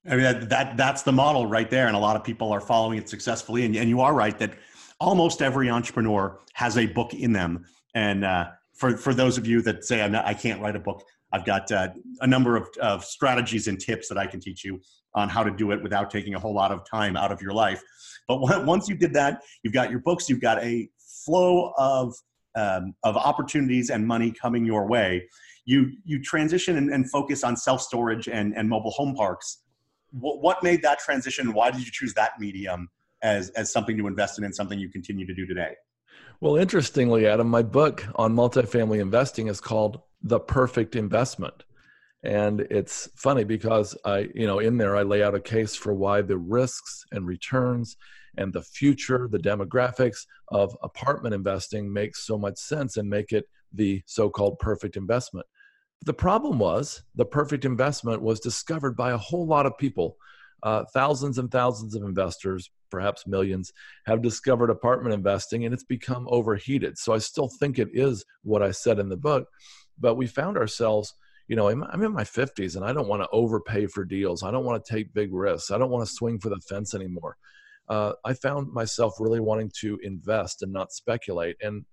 I 0.07 0.15
mean, 0.15 0.47
that 0.47 0.77
that's 0.77 1.03
the 1.03 1.11
model 1.11 1.45
right 1.45 1.69
there, 1.69 1.87
and 1.87 1.95
a 1.95 1.99
lot 1.99 2.15
of 2.15 2.23
people 2.23 2.51
are 2.51 2.61
following 2.61 2.97
it 2.97 3.09
successfully. 3.09 3.65
And, 3.65 3.75
and 3.75 3.89
you 3.89 4.01
are 4.01 4.13
right 4.13 4.37
that 4.39 4.53
almost 4.99 5.41
every 5.41 5.69
entrepreneur 5.69 6.39
has 6.53 6.77
a 6.77 6.85
book 6.85 7.13
in 7.13 7.33
them. 7.33 7.65
And 7.95 8.23
uh, 8.23 8.49
for 8.73 8.97
for 8.97 9.13
those 9.13 9.37
of 9.37 9.45
you 9.45 9.61
that 9.63 9.83
say 9.83 10.07
not, 10.07 10.25
i 10.25 10.33
can't 10.33 10.61
write 10.61 10.75
a 10.75 10.79
book, 10.79 11.03
I've 11.33 11.45
got 11.45 11.71
uh, 11.71 11.89
a 12.21 12.27
number 12.27 12.55
of, 12.55 12.69
of 12.81 13.03
strategies 13.03 13.67
and 13.67 13.79
tips 13.79 14.07
that 14.09 14.17
I 14.17 14.25
can 14.25 14.39
teach 14.39 14.63
you 14.63 14.81
on 15.15 15.27
how 15.27 15.43
to 15.43 15.51
do 15.51 15.71
it 15.71 15.81
without 15.83 16.09
taking 16.09 16.35
a 16.35 16.39
whole 16.39 16.53
lot 16.53 16.71
of 16.71 16.87
time 16.89 17.17
out 17.17 17.31
of 17.31 17.41
your 17.41 17.53
life. 17.53 17.81
But 18.27 18.39
once 18.65 18.87
you 18.87 18.95
did 18.95 19.13
that, 19.15 19.41
you've 19.63 19.73
got 19.73 19.89
your 19.89 19.99
books, 19.99 20.29
you've 20.29 20.41
got 20.41 20.63
a 20.63 20.89
flow 21.25 21.73
of 21.77 22.15
um, 22.55 22.95
of 23.03 23.17
opportunities 23.17 23.89
and 23.89 24.07
money 24.07 24.31
coming 24.31 24.65
your 24.65 24.87
way. 24.87 25.27
You 25.65 25.91
you 26.05 26.21
transition 26.23 26.77
and, 26.77 26.89
and 26.89 27.09
focus 27.11 27.43
on 27.43 27.57
self 27.57 27.81
storage 27.81 28.29
and 28.29 28.55
and 28.55 28.69
mobile 28.69 28.91
home 28.91 29.13
parks 29.13 29.59
what, 30.11 30.41
what 30.41 30.63
made 30.63 30.81
that 30.83 30.99
transition? 30.99 31.53
Why 31.53 31.71
did 31.71 31.85
you 31.85 31.91
choose 31.91 32.13
that 32.15 32.39
medium 32.39 32.89
as, 33.21 33.49
as 33.51 33.71
something 33.71 33.97
to 33.97 34.07
invest 34.07 34.37
in 34.37 34.45
and 34.45 34.55
something 34.55 34.79
you 34.79 34.89
continue 34.89 35.25
to 35.25 35.33
do 35.33 35.45
today? 35.45 35.75
Well, 36.41 36.55
interestingly, 36.55 37.27
Adam, 37.27 37.49
my 37.49 37.63
book 37.63 38.05
on 38.15 38.33
multifamily 38.33 39.01
investing 39.01 39.47
is 39.47 39.59
called 39.59 40.01
The 40.21 40.39
Perfect 40.39 40.95
Investment. 40.95 41.63
And 42.23 42.61
it's 42.69 43.09
funny 43.15 43.43
because 43.43 43.97
I, 44.03 44.29
you 44.33 44.45
know, 44.45 44.59
in 44.59 44.77
there 44.77 44.95
I 44.95 45.03
lay 45.03 45.23
out 45.23 45.35
a 45.35 45.39
case 45.39 45.75
for 45.75 45.93
why 45.93 46.21
the 46.21 46.37
risks 46.37 47.05
and 47.11 47.25
returns 47.25 47.95
and 48.37 48.53
the 48.53 48.61
future, 48.61 49.27
the 49.29 49.37
demographics 49.37 50.25
of 50.49 50.75
apartment 50.83 51.33
investing 51.33 51.91
makes 51.91 52.25
so 52.25 52.37
much 52.37 52.57
sense 52.57 52.97
and 52.97 53.09
make 53.09 53.31
it 53.31 53.45
the 53.73 54.01
so 54.05 54.29
called 54.29 54.59
perfect 54.59 54.97
investment. 54.97 55.45
The 56.05 56.13
problem 56.13 56.59
was 56.59 57.03
the 57.15 57.25
perfect 57.25 57.65
investment 57.65 58.21
was 58.21 58.39
discovered 58.39 58.95
by 58.95 59.11
a 59.11 59.17
whole 59.17 59.45
lot 59.45 59.65
of 59.65 59.77
people. 59.77 60.17
Uh, 60.63 60.83
thousands 60.93 61.37
and 61.37 61.51
thousands 61.51 61.95
of 61.95 62.03
investors, 62.03 62.69
perhaps 62.89 63.27
millions, 63.27 63.71
have 64.05 64.21
discovered 64.21 64.69
apartment 64.69 65.13
investing 65.13 65.65
and 65.65 65.73
it's 65.73 65.83
become 65.83 66.27
overheated. 66.29 66.97
So 66.97 67.13
I 67.13 67.17
still 67.17 67.49
think 67.59 67.79
it 67.79 67.89
is 67.93 68.25
what 68.43 68.63
I 68.63 68.71
said 68.71 68.99
in 68.99 69.09
the 69.09 69.17
book, 69.17 69.47
but 69.97 70.15
we 70.15 70.27
found 70.27 70.57
ourselves, 70.57 71.13
you 71.47 71.55
know, 71.55 71.69
I'm 71.69 72.03
in 72.03 72.13
my 72.13 72.23
50s 72.23 72.75
and 72.75 72.85
I 72.85 72.93
don't 72.93 73.07
want 73.07 73.21
to 73.21 73.29
overpay 73.31 73.87
for 73.87 74.05
deals. 74.05 74.43
I 74.43 74.51
don't 74.51 74.65
want 74.65 74.83
to 74.83 74.93
take 74.93 75.13
big 75.13 75.33
risks. 75.33 75.71
I 75.71 75.77
don't 75.77 75.91
want 75.91 76.07
to 76.07 76.13
swing 76.13 76.39
for 76.39 76.49
the 76.49 76.61
fence 76.67 76.93
anymore. 76.93 77.37
Uh, 77.87 78.13
I 78.23 78.33
found 78.33 78.71
myself 78.71 79.15
really 79.19 79.39
wanting 79.39 79.71
to 79.81 79.99
invest 80.03 80.61
and 80.61 80.71
not 80.71 80.91
speculate. 80.91 81.57
And 81.61 81.85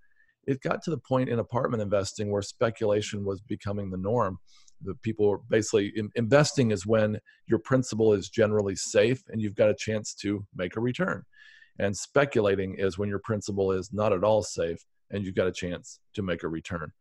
it 0.47 0.63
got 0.63 0.83
to 0.85 0.91
the 0.91 0.99
point 0.99 1.29
in 1.29 1.39
apartment 1.39 1.83
investing 1.83 2.31
where 2.31 2.43
speculation 2.43 3.25
was 3.25 3.41
becoming 3.41 3.91
the 3.91 3.97
norm. 3.97 4.39
The 4.83 4.95
people 4.97 5.29
were 5.29 5.41
basically 5.49 5.93
in, 5.97 6.11
investing 6.15 6.71
is 6.71 6.87
when 6.87 7.19
your 7.47 7.59
principal 7.59 8.13
is 8.13 8.29
generally 8.29 8.77
safe 8.77 9.23
and 9.29 9.41
you've 9.41 9.55
got 9.55 9.71
a 9.71 9.75
chance 9.75 10.15
to 10.17 10.47
make 10.55 10.77
a 10.77 10.81
return. 10.81 11.23
And 11.79 11.97
speculating 11.97 12.77
is 12.79 12.99
when 12.99 13.09
your 13.09 13.19
principal 13.19 13.73
is 13.73 13.93
not 13.93 14.13
at 14.13 14.25
all 14.25 14.43
safe 14.43 14.85
and 15.11 15.25
you've 15.25 15.35
got 15.35 15.47
a 15.47 15.53
chance 15.53 16.01
to 16.15 16.23
make 16.23 16.43
a 16.43 16.49
return. 16.49 16.93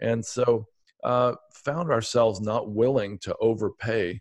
And 0.00 0.24
so, 0.24 0.66
uh, 1.02 1.34
found 1.52 1.90
ourselves 1.90 2.40
not 2.40 2.70
willing 2.70 3.18
to 3.18 3.36
overpay 3.40 4.20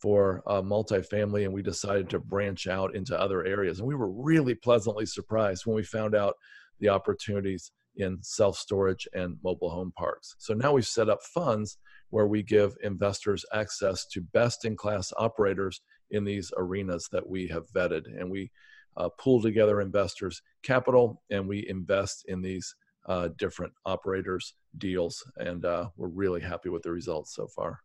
for 0.00 0.42
a 0.46 0.62
multifamily, 0.62 1.44
and 1.44 1.52
we 1.54 1.62
decided 1.62 2.10
to 2.10 2.18
branch 2.18 2.66
out 2.66 2.94
into 2.94 3.18
other 3.18 3.46
areas. 3.46 3.78
And 3.78 3.88
we 3.88 3.94
were 3.94 4.10
really 4.10 4.54
pleasantly 4.54 5.06
surprised 5.06 5.64
when 5.64 5.76
we 5.76 5.82
found 5.82 6.14
out 6.14 6.34
the 6.80 6.88
opportunities 6.88 7.70
in 7.96 8.18
self 8.22 8.56
storage 8.56 9.06
and 9.14 9.36
mobile 9.42 9.70
home 9.70 9.92
parks. 9.96 10.34
So 10.38 10.54
now 10.54 10.72
we've 10.72 10.86
set 10.86 11.08
up 11.08 11.22
funds 11.22 11.78
where 12.10 12.26
we 12.26 12.42
give 12.42 12.76
investors 12.82 13.44
access 13.52 14.06
to 14.06 14.20
best 14.20 14.64
in 14.64 14.76
class 14.76 15.12
operators 15.16 15.80
in 16.10 16.24
these 16.24 16.52
arenas 16.56 17.08
that 17.12 17.26
we 17.26 17.48
have 17.48 17.68
vetted. 17.70 18.06
And 18.18 18.30
we 18.30 18.50
uh, 18.96 19.08
pool 19.18 19.42
together 19.42 19.80
investors' 19.80 20.40
capital 20.62 21.22
and 21.30 21.48
we 21.48 21.66
invest 21.68 22.24
in 22.28 22.40
these 22.40 22.74
uh, 23.06 23.28
different 23.38 23.72
operators' 23.84 24.54
deals. 24.78 25.24
And 25.36 25.64
uh, 25.64 25.88
we're 25.96 26.08
really 26.08 26.40
happy 26.40 26.68
with 26.68 26.82
the 26.82 26.92
results 26.92 27.34
so 27.34 27.46
far. 27.48 27.80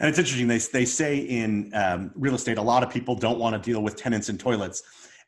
And 0.00 0.08
it's 0.08 0.18
interesting, 0.18 0.48
they, 0.48 0.58
they 0.58 0.84
say 0.84 1.18
in 1.18 1.70
um, 1.74 2.12
real 2.14 2.34
estate, 2.34 2.58
a 2.58 2.62
lot 2.62 2.82
of 2.82 2.90
people 2.90 3.14
don't 3.14 3.38
want 3.38 3.54
to 3.54 3.70
deal 3.70 3.82
with 3.82 3.96
tenants 3.96 4.28
and 4.28 4.38
toilets 4.38 4.82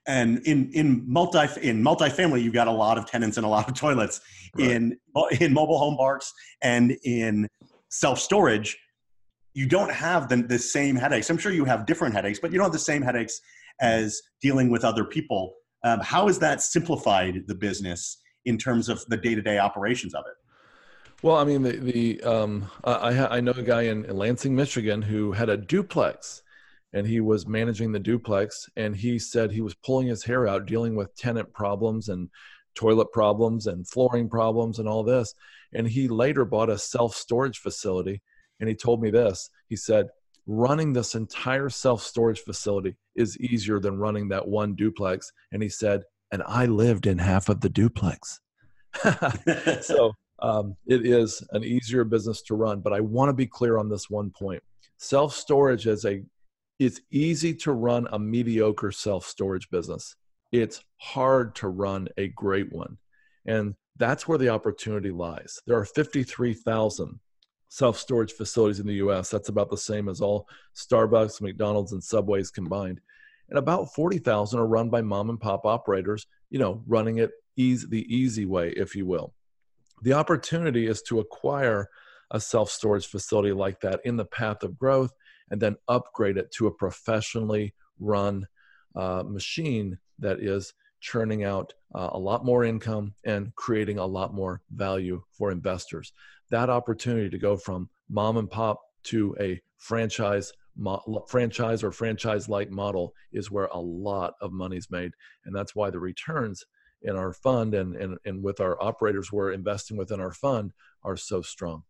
and 0.06 0.38
in 0.46 0.70
in 0.72 1.02
multi 1.06 1.38
in 1.66 1.82
multifamily 1.82 2.42
you've 2.42 2.54
got 2.54 2.68
a 2.68 2.72
lot 2.72 2.98
of 2.98 3.06
tenants 3.06 3.36
and 3.36 3.46
a 3.46 3.48
lot 3.48 3.68
of 3.68 3.74
toilets 3.74 4.20
right. 4.56 4.70
in 4.70 4.96
in 5.40 5.52
mobile 5.52 5.78
home 5.78 5.96
parks 5.96 6.32
and 6.62 6.96
in 7.04 7.48
self 7.88 8.18
storage 8.18 8.78
you 9.56 9.66
don't 9.68 9.92
have 9.92 10.28
the, 10.28 10.36
the 10.36 10.58
same 10.58 10.96
headaches. 10.96 11.30
I'm 11.30 11.38
sure 11.38 11.52
you 11.52 11.64
have 11.64 11.86
different 11.86 12.14
headaches 12.14 12.38
but 12.38 12.52
you 12.52 12.58
don't 12.58 12.66
have 12.66 12.72
the 12.72 12.78
same 12.78 13.02
headaches 13.02 13.40
as 13.80 14.20
dealing 14.40 14.70
with 14.70 14.84
other 14.84 15.04
people. 15.04 15.54
Um, 15.84 16.00
how 16.00 16.26
has 16.26 16.38
that 16.40 16.62
simplified 16.62 17.44
the 17.46 17.54
business 17.54 18.18
in 18.44 18.58
terms 18.58 18.88
of 18.88 19.04
the 19.06 19.16
day-to-day 19.16 19.58
operations 19.58 20.14
of 20.14 20.24
it? 20.26 20.34
Well 21.22 21.36
i 21.36 21.44
mean 21.44 21.62
the, 21.62 21.76
the 21.76 22.22
um, 22.22 22.70
I, 22.84 23.38
I 23.38 23.40
know 23.40 23.52
a 23.52 23.62
guy 23.62 23.82
in, 23.82 24.04
in 24.04 24.16
lansing 24.16 24.54
michigan 24.54 25.00
who 25.00 25.32
had 25.32 25.48
a 25.48 25.56
duplex 25.56 26.42
and 26.94 27.06
he 27.06 27.20
was 27.20 27.46
managing 27.46 27.90
the 27.90 27.98
duplex 27.98 28.70
and 28.76 28.94
he 28.94 29.18
said 29.18 29.50
he 29.50 29.60
was 29.60 29.74
pulling 29.74 30.06
his 30.06 30.22
hair 30.22 30.46
out 30.46 30.64
dealing 30.64 30.94
with 30.94 31.14
tenant 31.16 31.52
problems 31.52 32.08
and 32.08 32.30
toilet 32.76 33.12
problems 33.12 33.66
and 33.66 33.86
flooring 33.86 34.28
problems 34.28 34.78
and 34.78 34.88
all 34.88 35.02
this. 35.02 35.34
And 35.72 35.88
he 35.88 36.06
later 36.06 36.44
bought 36.44 36.70
a 36.70 36.78
self-storage 36.78 37.58
facility 37.58 38.22
and 38.60 38.68
he 38.68 38.76
told 38.76 39.02
me 39.02 39.10
this. 39.10 39.50
He 39.68 39.74
said 39.74 40.06
running 40.46 40.92
this 40.92 41.16
entire 41.16 41.68
self-storage 41.68 42.40
facility 42.40 42.94
is 43.16 43.38
easier 43.40 43.80
than 43.80 43.98
running 43.98 44.28
that 44.28 44.46
one 44.46 44.76
duplex. 44.76 45.32
And 45.52 45.62
he 45.62 45.68
said 45.68 46.04
and 46.30 46.42
i 46.46 46.64
lived 46.66 47.06
in 47.06 47.18
half 47.18 47.48
of 47.48 47.60
the 47.60 47.68
duplex. 47.68 48.40
So 49.82 50.12
um, 50.40 50.76
it 50.86 51.04
is 51.06 51.42
an 51.50 51.64
easier 51.64 52.04
business 52.04 52.42
to 52.42 52.54
run 52.54 52.80
but 52.80 52.92
i 52.92 53.00
want 53.00 53.30
to 53.30 53.32
be 53.32 53.46
clear 53.46 53.78
on 53.78 53.88
this 53.88 54.08
one 54.08 54.30
point. 54.30 54.62
Self-storage 54.96 55.88
as 55.88 56.04
a 56.04 56.22
it's 56.78 57.00
easy 57.10 57.54
to 57.54 57.72
run 57.72 58.08
a 58.10 58.18
mediocre 58.18 58.92
self 58.92 59.26
storage 59.26 59.70
business. 59.70 60.16
It's 60.52 60.82
hard 60.98 61.54
to 61.56 61.68
run 61.68 62.08
a 62.16 62.28
great 62.28 62.72
one. 62.72 62.98
And 63.46 63.74
that's 63.96 64.26
where 64.26 64.38
the 64.38 64.48
opportunity 64.48 65.10
lies. 65.10 65.60
There 65.66 65.76
are 65.76 65.84
53,000 65.84 67.20
self 67.68 67.98
storage 67.98 68.32
facilities 68.32 68.80
in 68.80 68.86
the 68.86 68.94
US. 68.94 69.30
That's 69.30 69.48
about 69.48 69.70
the 69.70 69.76
same 69.76 70.08
as 70.08 70.20
all 70.20 70.48
Starbucks, 70.74 71.40
McDonald's, 71.40 71.92
and 71.92 72.02
Subways 72.02 72.50
combined. 72.50 73.00
And 73.48 73.58
about 73.58 73.94
40,000 73.94 74.58
are 74.58 74.66
run 74.66 74.90
by 74.90 75.02
mom 75.02 75.28
and 75.28 75.40
pop 75.40 75.66
operators, 75.66 76.26
you 76.50 76.58
know, 76.58 76.82
running 76.86 77.18
it 77.18 77.30
easy, 77.56 77.86
the 77.88 78.14
easy 78.14 78.46
way, 78.46 78.70
if 78.70 78.96
you 78.96 79.06
will. 79.06 79.34
The 80.02 80.14
opportunity 80.14 80.86
is 80.86 81.02
to 81.02 81.20
acquire 81.20 81.88
a 82.30 82.40
self 82.40 82.70
storage 82.70 83.06
facility 83.06 83.52
like 83.52 83.80
that 83.80 84.00
in 84.04 84.16
the 84.16 84.24
path 84.24 84.62
of 84.62 84.78
growth 84.78 85.12
and 85.50 85.60
then 85.60 85.76
upgrade 85.88 86.36
it 86.36 86.50
to 86.52 86.66
a 86.66 86.74
professionally 86.74 87.74
run 87.98 88.46
uh, 88.96 89.22
machine 89.26 89.98
that 90.18 90.40
is 90.40 90.72
churning 91.00 91.44
out 91.44 91.74
uh, 91.94 92.10
a 92.12 92.18
lot 92.18 92.44
more 92.44 92.64
income 92.64 93.14
and 93.24 93.54
creating 93.56 93.98
a 93.98 94.06
lot 94.06 94.32
more 94.32 94.62
value 94.70 95.22
for 95.30 95.50
investors. 95.50 96.12
That 96.50 96.70
opportunity 96.70 97.28
to 97.28 97.38
go 97.38 97.56
from 97.56 97.90
mom 98.08 98.36
and 98.36 98.50
pop 98.50 98.80
to 99.04 99.36
a 99.38 99.60
franchise 99.76 100.52
franchise 101.28 101.84
or 101.84 101.92
franchise 101.92 102.48
like 102.48 102.70
model 102.70 103.14
is 103.32 103.50
where 103.50 103.66
a 103.66 103.78
lot 103.78 104.34
of 104.40 104.52
money's 104.52 104.90
made 104.90 105.12
and 105.44 105.54
that's 105.54 105.74
why 105.76 105.88
the 105.88 106.00
returns 106.00 106.64
in 107.02 107.14
our 107.14 107.32
fund 107.32 107.74
and, 107.74 107.94
and, 107.94 108.18
and 108.24 108.42
with 108.42 108.60
our 108.60 108.82
operators 108.82 109.30
we're 109.30 109.52
investing 109.52 109.96
within 109.96 110.20
our 110.20 110.32
fund 110.32 110.72
are 111.04 111.16
so 111.16 111.42
strong 111.42 111.84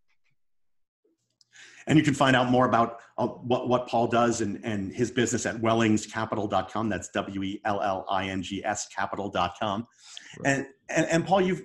and 1.87 1.99
you 1.99 2.05
can 2.05 2.14
find 2.14 2.35
out 2.35 2.51
more 2.51 2.67
about 2.67 3.01
uh, 3.19 3.27
what, 3.27 3.69
what 3.69 3.87
Paul 3.88 4.07
does 4.07 4.40
and, 4.40 4.61
and 4.64 4.93
his 4.93 5.11
business 5.11 5.47
at 5.47 5.57
wellingscapital.com. 5.57 6.88
That's 6.88 7.09
W 7.09 7.43
E 7.43 7.61
L 7.64 7.81
L 7.83 8.07
I 8.09 8.29
N 8.29 8.43
G 8.43 8.64
S 8.64 8.88
capital.com. 8.88 9.87
Right. 10.38 10.47
And, 10.47 10.67
and, 10.88 11.07
and 11.07 11.27
Paul, 11.27 11.43
you've, 11.43 11.62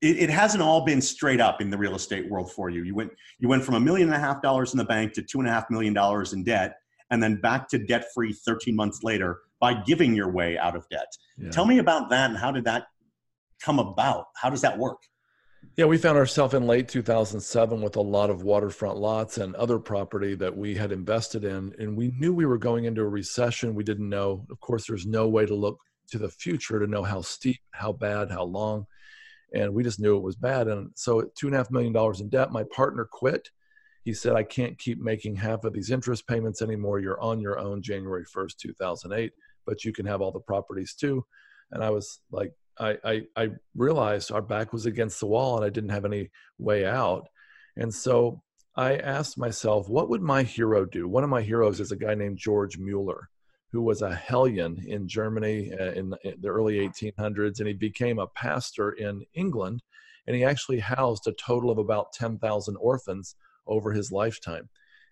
it, 0.00 0.18
it, 0.18 0.30
hasn't 0.30 0.62
all 0.62 0.84
been 0.84 1.00
straight 1.00 1.40
up 1.40 1.60
in 1.60 1.70
the 1.70 1.78
real 1.78 1.94
estate 1.94 2.30
world 2.30 2.52
for 2.52 2.70
you. 2.70 2.82
You 2.84 2.94
went, 2.94 3.12
you 3.38 3.48
went 3.48 3.64
from 3.64 3.74
a 3.74 3.80
million 3.80 4.08
and 4.08 4.16
a 4.16 4.20
half 4.20 4.40
dollars 4.42 4.72
in 4.72 4.78
the 4.78 4.84
bank 4.84 5.12
to 5.14 5.22
two 5.22 5.40
and 5.40 5.48
a 5.48 5.52
half 5.52 5.70
million 5.70 5.92
dollars 5.92 6.32
in 6.32 6.44
debt, 6.44 6.76
and 7.10 7.22
then 7.22 7.40
back 7.40 7.68
to 7.70 7.78
debt 7.78 8.06
free 8.14 8.32
13 8.32 8.74
months 8.74 9.02
later 9.02 9.40
by 9.60 9.74
giving 9.74 10.14
your 10.14 10.30
way 10.30 10.56
out 10.56 10.76
of 10.76 10.88
debt. 10.88 11.12
Yeah. 11.36 11.50
Tell 11.50 11.66
me 11.66 11.78
about 11.78 12.10
that 12.10 12.30
and 12.30 12.38
how 12.38 12.52
did 12.52 12.64
that 12.64 12.86
come 13.60 13.78
about? 13.78 14.26
How 14.36 14.50
does 14.50 14.60
that 14.62 14.78
work? 14.78 15.02
Yeah, 15.78 15.84
we 15.84 15.96
found 15.96 16.18
ourselves 16.18 16.54
in 16.54 16.66
late 16.66 16.88
2007 16.88 17.80
with 17.80 17.94
a 17.94 18.00
lot 18.00 18.30
of 18.30 18.42
waterfront 18.42 18.96
lots 18.96 19.38
and 19.38 19.54
other 19.54 19.78
property 19.78 20.34
that 20.34 20.56
we 20.56 20.74
had 20.74 20.90
invested 20.90 21.44
in. 21.44 21.72
And 21.78 21.96
we 21.96 22.10
knew 22.18 22.34
we 22.34 22.46
were 22.46 22.58
going 22.58 22.86
into 22.86 23.02
a 23.02 23.08
recession. 23.08 23.76
We 23.76 23.84
didn't 23.84 24.08
know, 24.08 24.44
of 24.50 24.58
course, 24.58 24.88
there's 24.88 25.06
no 25.06 25.28
way 25.28 25.46
to 25.46 25.54
look 25.54 25.78
to 26.08 26.18
the 26.18 26.30
future 26.30 26.80
to 26.80 26.88
know 26.88 27.04
how 27.04 27.20
steep, 27.20 27.60
how 27.70 27.92
bad, 27.92 28.28
how 28.28 28.42
long. 28.42 28.86
And 29.54 29.72
we 29.72 29.84
just 29.84 30.00
knew 30.00 30.16
it 30.16 30.24
was 30.24 30.34
bad. 30.34 30.66
And 30.66 30.90
so, 30.96 31.30
two 31.36 31.46
and 31.46 31.54
a 31.54 31.58
half 31.58 31.70
million 31.70 31.92
dollars 31.92 32.20
in 32.20 32.28
debt, 32.28 32.50
my 32.50 32.64
partner 32.74 33.04
quit. 33.08 33.48
he 34.02 34.12
said, 34.14 34.34
I 34.34 34.42
can't 34.42 34.76
keep 34.80 34.98
making 34.98 35.36
half 35.36 35.62
of 35.62 35.74
these 35.74 35.92
interest 35.92 36.26
payments 36.26 36.60
anymore. 36.60 36.98
You're 36.98 37.20
on 37.20 37.40
your 37.40 37.56
own 37.56 37.82
January 37.82 38.24
1st, 38.24 38.56
2008, 38.56 39.30
but 39.64 39.84
you 39.84 39.92
can 39.92 40.06
have 40.06 40.22
all 40.22 40.32
the 40.32 40.40
properties 40.40 40.94
too. 40.94 41.24
And 41.70 41.84
I 41.84 41.90
was 41.90 42.18
like, 42.32 42.52
I, 42.78 42.96
I, 43.04 43.22
I 43.36 43.50
realized 43.74 44.32
our 44.32 44.42
back 44.42 44.72
was 44.72 44.86
against 44.86 45.20
the 45.20 45.26
wall 45.26 45.56
and 45.56 45.64
I 45.64 45.70
didn't 45.70 45.90
have 45.90 46.04
any 46.04 46.30
way 46.58 46.86
out. 46.86 47.28
And 47.76 47.92
so 47.92 48.42
I 48.76 48.96
asked 48.96 49.38
myself, 49.38 49.88
what 49.88 50.08
would 50.08 50.22
my 50.22 50.42
hero 50.42 50.84
do? 50.84 51.08
One 51.08 51.24
of 51.24 51.30
my 51.30 51.42
heroes 51.42 51.80
is 51.80 51.92
a 51.92 51.96
guy 51.96 52.14
named 52.14 52.38
George 52.38 52.78
Mueller, 52.78 53.28
who 53.72 53.82
was 53.82 54.02
a 54.02 54.14
hellion 54.14 54.82
in 54.86 55.08
Germany 55.08 55.72
uh, 55.78 55.92
in, 55.92 56.10
the 56.10 56.48
early 56.48 56.88
1800s, 56.88 57.58
and 57.58 57.68
he 57.68 57.74
became 57.74 58.18
a 58.18 58.28
pastor 58.28 58.92
in 58.92 59.24
England, 59.34 59.82
and 60.26 60.36
he 60.36 60.44
actually 60.44 60.78
housed 60.78 61.26
a 61.26 61.32
total 61.32 61.70
of 61.70 61.78
about 61.78 62.12
10,000 62.12 62.76
orphans 62.76 63.34
over 63.66 63.92
his 63.92 64.12
lifetime. 64.12 64.68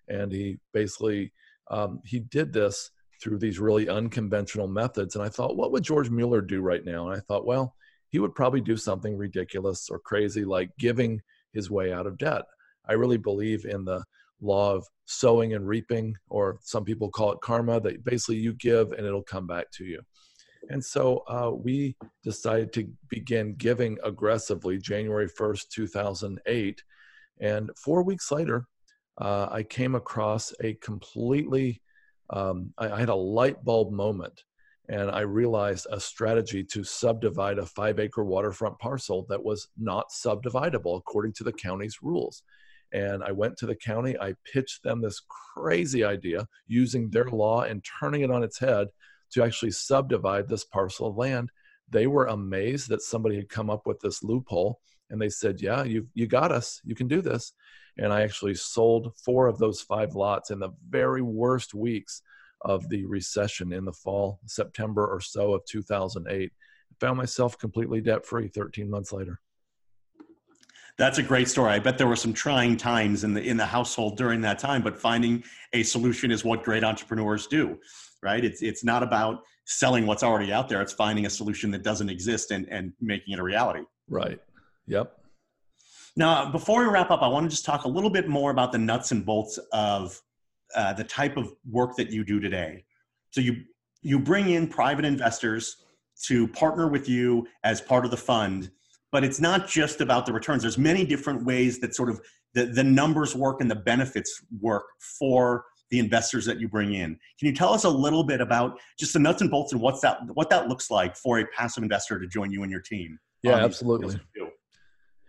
And 0.07 0.31
he 0.31 0.59
basically 0.73 1.33
um, 1.69 2.01
he 2.05 2.19
did 2.19 2.53
this 2.53 2.91
through 3.21 3.39
these 3.39 3.59
really 3.59 3.89
unconventional 3.89 4.67
methods. 4.67 5.15
And 5.15 5.23
I 5.23 5.29
thought, 5.29 5.57
what 5.57 5.71
would 5.71 5.83
George 5.83 6.09
Mueller 6.09 6.41
do 6.41 6.61
right 6.61 6.83
now? 6.83 7.07
And 7.07 7.17
I 7.17 7.21
thought, 7.21 7.45
well, 7.45 7.75
he 8.09 8.19
would 8.19 8.35
probably 8.35 8.61
do 8.61 8.77
something 8.77 9.17
ridiculous 9.17 9.89
or 9.89 9.99
crazy 9.99 10.45
like 10.45 10.69
giving 10.79 11.21
his 11.53 11.69
way 11.69 11.91
out 11.91 12.07
of 12.07 12.17
debt. 12.17 12.43
I 12.87 12.93
really 12.93 13.17
believe 13.17 13.65
in 13.65 13.83
the 13.83 14.03
law 14.39 14.75
of 14.75 14.85
sowing 15.05 15.53
and 15.53 15.67
reaping, 15.67 16.15
or 16.29 16.59
some 16.61 16.85
people 16.85 17.09
call 17.09 17.31
it 17.31 17.41
karma, 17.41 17.79
that 17.81 18.03
basically 18.03 18.37
you 18.37 18.53
give 18.53 18.91
and 18.91 19.05
it'll 19.05 19.23
come 19.23 19.47
back 19.47 19.71
to 19.71 19.85
you. 19.85 20.01
And 20.69 20.83
so 20.83 21.23
uh, 21.27 21.51
we 21.53 21.95
decided 22.23 22.73
to 22.73 22.89
begin 23.09 23.55
giving 23.55 23.97
aggressively 24.03 24.77
January 24.77 25.29
1st, 25.29 25.69
2008. 25.69 26.83
And 27.39 27.71
four 27.77 28.03
weeks 28.03 28.31
later, 28.31 28.65
uh, 29.19 29.47
I 29.49 29.63
came 29.63 29.95
across 29.95 30.53
a 30.61 30.73
completely, 30.75 31.81
um, 32.29 32.73
I, 32.77 32.91
I 32.91 32.99
had 32.99 33.09
a 33.09 33.15
light 33.15 33.63
bulb 33.63 33.91
moment 33.91 34.43
and 34.89 35.11
I 35.11 35.21
realized 35.21 35.87
a 35.91 35.99
strategy 35.99 36.63
to 36.63 36.83
subdivide 36.83 37.59
a 37.59 37.65
five 37.65 37.99
acre 37.99 38.23
waterfront 38.23 38.79
parcel 38.79 39.25
that 39.29 39.43
was 39.43 39.67
not 39.77 40.11
subdividable 40.11 40.97
according 40.97 41.33
to 41.33 41.43
the 41.43 41.51
county's 41.51 41.99
rules. 42.01 42.43
And 42.93 43.21
I 43.21 43.33
went 43.33 43.57
to 43.57 43.65
the 43.65 43.75
county, 43.75 44.17
I 44.17 44.33
pitched 44.51 44.83
them 44.83 45.01
this 45.01 45.21
crazy 45.53 46.05
idea 46.05 46.47
using 46.67 47.09
their 47.09 47.29
law 47.29 47.63
and 47.63 47.83
turning 47.99 48.21
it 48.21 48.31
on 48.31 48.43
its 48.43 48.59
head 48.59 48.87
to 49.31 49.43
actually 49.43 49.71
subdivide 49.71 50.47
this 50.47 50.63
parcel 50.63 51.07
of 51.07 51.17
land. 51.17 51.49
They 51.89 52.07
were 52.07 52.27
amazed 52.27 52.87
that 52.89 53.01
somebody 53.01 53.35
had 53.35 53.49
come 53.49 53.69
up 53.69 53.85
with 53.85 53.99
this 53.99 54.23
loophole 54.23 54.79
and 55.09 55.21
they 55.21 55.29
said, 55.29 55.61
Yeah, 55.61 55.83
you 55.83 56.07
you 56.13 56.27
got 56.27 56.51
us, 56.51 56.81
you 56.83 56.95
can 56.95 57.07
do 57.07 57.21
this. 57.21 57.53
And 57.97 58.13
I 58.13 58.21
actually 58.21 58.53
sold 58.53 59.13
four 59.25 59.47
of 59.47 59.57
those 59.57 59.81
five 59.81 60.13
lots 60.13 60.51
in 60.51 60.59
the 60.59 60.69
very 60.89 61.21
worst 61.21 61.73
weeks 61.73 62.21
of 62.61 62.87
the 62.89 63.05
recession 63.05 63.73
in 63.73 63.85
the 63.85 63.93
fall, 63.93 64.39
September 64.45 65.05
or 65.05 65.19
so 65.19 65.53
of 65.53 65.65
2008. 65.65 66.51
Found 66.99 67.17
myself 67.17 67.57
completely 67.57 68.01
debt 68.01 68.25
free 68.25 68.47
13 68.47 68.89
months 68.89 69.11
later. 69.11 69.39
That's 70.97 71.19
a 71.19 71.23
great 71.23 71.47
story. 71.47 71.73
I 71.73 71.79
bet 71.79 71.99
there 71.99 72.07
were 72.07 72.15
some 72.15 72.33
trying 72.33 72.75
times 72.75 73.23
in 73.23 73.33
the 73.33 73.41
in 73.41 73.55
the 73.57 73.65
household 73.65 74.17
during 74.17 74.41
that 74.41 74.57
time, 74.57 74.81
but 74.81 74.97
finding 74.97 75.43
a 75.73 75.83
solution 75.83 76.31
is 76.31 76.43
what 76.43 76.63
great 76.63 76.83
entrepreneurs 76.83 77.45
do, 77.45 77.77
right? 78.23 78.43
It's 78.43 78.63
it's 78.63 78.83
not 78.83 79.03
about 79.03 79.43
selling 79.65 80.07
what's 80.07 80.23
already 80.23 80.51
out 80.51 80.69
there. 80.69 80.81
It's 80.81 80.93
finding 80.93 81.27
a 81.27 81.29
solution 81.29 81.69
that 81.71 81.83
doesn't 81.83 82.09
exist 82.09 82.49
and 82.49 82.67
and 82.69 82.93
making 82.99 83.33
it 83.35 83.39
a 83.39 83.43
reality. 83.43 83.83
Right. 84.09 84.39
Yep. 84.87 85.13
Now, 86.15 86.51
before 86.51 86.81
we 86.81 86.89
wrap 86.89 87.11
up, 87.11 87.21
I 87.21 87.27
want 87.27 87.45
to 87.45 87.49
just 87.49 87.65
talk 87.65 87.83
a 87.83 87.87
little 87.87 88.09
bit 88.09 88.27
more 88.27 88.49
about 88.49 88.71
the 88.71 88.79
nuts 88.79 89.11
and 89.11 89.25
bolts 89.25 89.59
of 89.71 90.19
uh, 90.75 90.93
the 90.93 91.03
type 91.03 91.37
of 91.37 91.53
work 91.69 91.95
that 91.97 92.09
you 92.09 92.23
do 92.23 92.39
today. 92.39 92.83
So 93.31 93.41
you 93.41 93.63
you 94.01 94.19
bring 94.19 94.49
in 94.49 94.67
private 94.67 95.05
investors 95.05 95.83
to 96.23 96.47
partner 96.49 96.87
with 96.87 97.07
you 97.07 97.47
as 97.63 97.81
part 97.81 98.05
of 98.05 98.11
the 98.11 98.17
fund, 98.17 98.71
but 99.11 99.23
it's 99.23 99.39
not 99.39 99.67
just 99.67 100.01
about 100.01 100.25
the 100.25 100.33
returns. 100.33 100.61
There's 100.61 100.77
many 100.77 101.05
different 101.05 101.45
ways 101.45 101.79
that 101.79 101.93
sort 101.95 102.09
of 102.09 102.21
the, 102.53 102.65
the 102.65 102.83
numbers 102.83 103.35
work 103.35 103.61
and 103.61 103.69
the 103.69 103.75
benefits 103.75 104.41
work 104.59 104.85
for 105.19 105.65
the 105.89 105.99
investors 105.99 106.45
that 106.45 106.59
you 106.59 106.67
bring 106.67 106.93
in. 106.93 107.17
Can 107.39 107.47
you 107.47 107.53
tell 107.53 107.73
us 107.73 107.83
a 107.83 107.89
little 107.89 108.23
bit 108.23 108.41
about 108.41 108.79
just 108.99 109.13
the 109.13 109.19
nuts 109.19 109.41
and 109.41 109.51
bolts 109.51 109.71
and 109.71 109.81
what's 109.81 110.01
that 110.01 110.19
what 110.33 110.49
that 110.49 110.67
looks 110.67 110.89
like 110.89 111.15
for 111.15 111.39
a 111.39 111.45
passive 111.47 111.83
investor 111.83 112.19
to 112.19 112.27
join 112.27 112.51
you 112.51 112.63
and 112.63 112.71
your 112.71 112.81
team? 112.81 113.19
Yeah, 113.43 113.57
absolutely. 113.57 114.19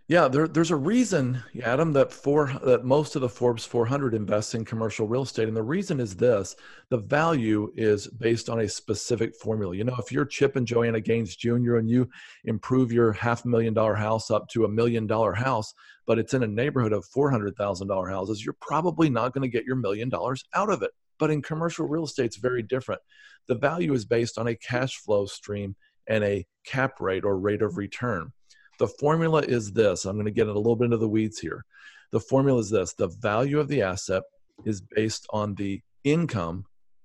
Yeah, 0.09 0.27
there, 0.27 0.49
there's 0.49 0.71
a 0.71 0.77
reason, 0.77 1.43
Adam, 1.63 1.93
that 1.93 2.11
for 2.11 2.51
that 2.65 2.83
most 2.83 3.15
of 3.15 3.21
the 3.21 3.29
Forbes 3.29 3.67
400 3.67 4.15
invest 4.15 4.55
in 4.55 4.65
commercial 4.65 5.07
real 5.07 5.21
estate, 5.21 5.49
and 5.49 5.57
the 5.57 5.63
reason 5.63 6.01
is 6.01 6.17
this: 6.17 6.57
the 6.89 6.97
value 6.97 7.71
is 7.77 8.09
based 8.09 8.49
on 8.49 8.61
a 8.61 8.69
specific 8.71 9.37
formula. 9.37 9.77
You 9.77 9.85
know, 9.85 9.97
if 9.99 10.11
you're 10.11 10.25
Chip 10.25 10.57
and 10.57 10.67
Joanna 10.67 11.03
Gaines 11.03 11.37
Jr. 11.37 11.77
and 11.77 11.91
you 11.91 12.09
improve 12.47 12.91
your 12.91 13.13
half 13.13 13.45
million 13.45 13.75
dollar 13.75 13.95
house 13.95 14.31
up 14.31 14.49
to 14.49 14.65
a 14.65 14.69
million 14.69 15.07
dollar 15.07 15.35
house, 15.35 15.75
but 16.07 16.19
it's 16.19 16.33
in 16.33 16.43
a 16.43 16.47
neighborhood 16.47 16.95
of 16.95 17.05
four 17.05 17.31
hundred 17.31 17.55
thousand 17.57 17.89
dollar 17.89 18.09
houses, 18.09 18.43
you're 18.43 18.57
probably 18.63 19.11
not 19.11 19.35
going 19.35 19.43
to 19.43 19.55
get 19.55 19.67
your 19.67 19.77
million 19.77 20.09
dollars 20.09 20.43
out 20.55 20.71
of 20.71 20.81
it. 20.81 20.93
But 21.19 21.31
in 21.31 21.43
commercial 21.43 21.87
real 21.87 22.05
estate, 22.05 22.25
it's 22.25 22.37
very 22.39 22.63
different. 22.63 23.03
The 23.47 23.57
value 23.57 23.93
is 23.93 24.07
based 24.07 24.39
on 24.39 24.49
a 24.49 24.57
cash 24.57 24.97
flow 24.97 25.27
stream 25.27 25.77
and 26.07 26.25
a 26.25 26.47
cap 26.65 26.99
rate 26.99 27.25
or 27.25 27.39
rate 27.39 27.61
of 27.61 27.77
return. 27.77 28.33
The 28.79 28.89
formula 28.89 29.43
is 29.43 29.73
this 29.73 30.05
I'm 30.05 30.17
going 30.17 30.27
to 30.27 30.31
get 30.31 30.47
a 30.47 30.53
little 30.53 30.77
bit 30.77 30.87
into 30.87 30.97
the 30.97 31.09
weeds 31.09 31.39
here. 31.39 31.65
The 32.13 32.21
formula 32.21 32.61
is 32.61 32.71
this 32.71 32.95
the 32.95 33.09
value 33.09 33.61
of 33.61 33.69
the 33.69 33.83
asset 33.83 34.23
is 34.65 34.81
based 34.81 35.27
on 35.31 35.55
the 35.55 35.81
income 36.05 36.65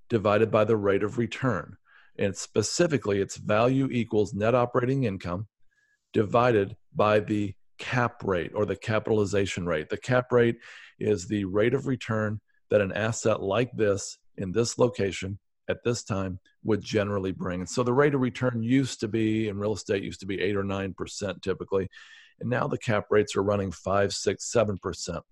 divided 0.10 0.52
by 0.52 0.64
the 0.64 0.78
rate 0.78 1.04
of 1.04 1.18
return. 1.18 1.76
And 2.18 2.36
specifically, 2.36 3.20
its 3.20 3.38
value 3.38 3.90
equals 3.92 4.34
net 4.34 4.54
operating 4.54 5.06
income 5.06 5.48
divided 6.14 6.78
by 6.96 7.20
the 7.20 7.56
cap 7.80 8.24
rate 8.24 8.52
or 8.54 8.66
the 8.66 8.76
capitalization 8.76 9.66
rate. 9.66 9.90
The 9.90 9.98
cap 9.98 10.32
rate 10.32 10.58
is 11.00 11.28
the 11.28 11.46
rate 11.46 11.74
of 11.74 11.88
return 11.88 12.40
that 12.70 12.82
an 12.82 12.92
asset 12.92 13.42
like 13.42 13.72
this 13.74 14.18
in 14.38 14.52
this 14.52 14.78
location 14.78 15.40
at 15.70 15.84
this 15.84 16.04
time 16.04 16.40
would 16.64 16.82
generally 16.82 17.32
bring. 17.32 17.62
And 17.62 17.70
so 17.70 17.84
the 17.84 17.94
rate 17.94 18.14
of 18.14 18.22
return 18.22 18.64
used 18.64 19.00
to 19.02 19.08
be 19.08 19.48
in 19.48 19.58
real 19.58 19.74
estate 19.74 20.04
used 20.04 20.20
to 20.22 20.26
be 20.26 20.42
eight 20.42 20.56
or 20.56 20.64
nine 20.64 20.94
percent 20.94 21.42
typically, 21.42 21.90
and 22.40 22.50
now 22.50 22.68
the 22.68 22.78
cap 22.78 23.06
rates 23.10 23.36
are 23.36 23.44
running 23.44 23.72
five, 23.72 24.14
six, 24.14 24.52
seven 24.52 24.78
percent. 24.78 25.24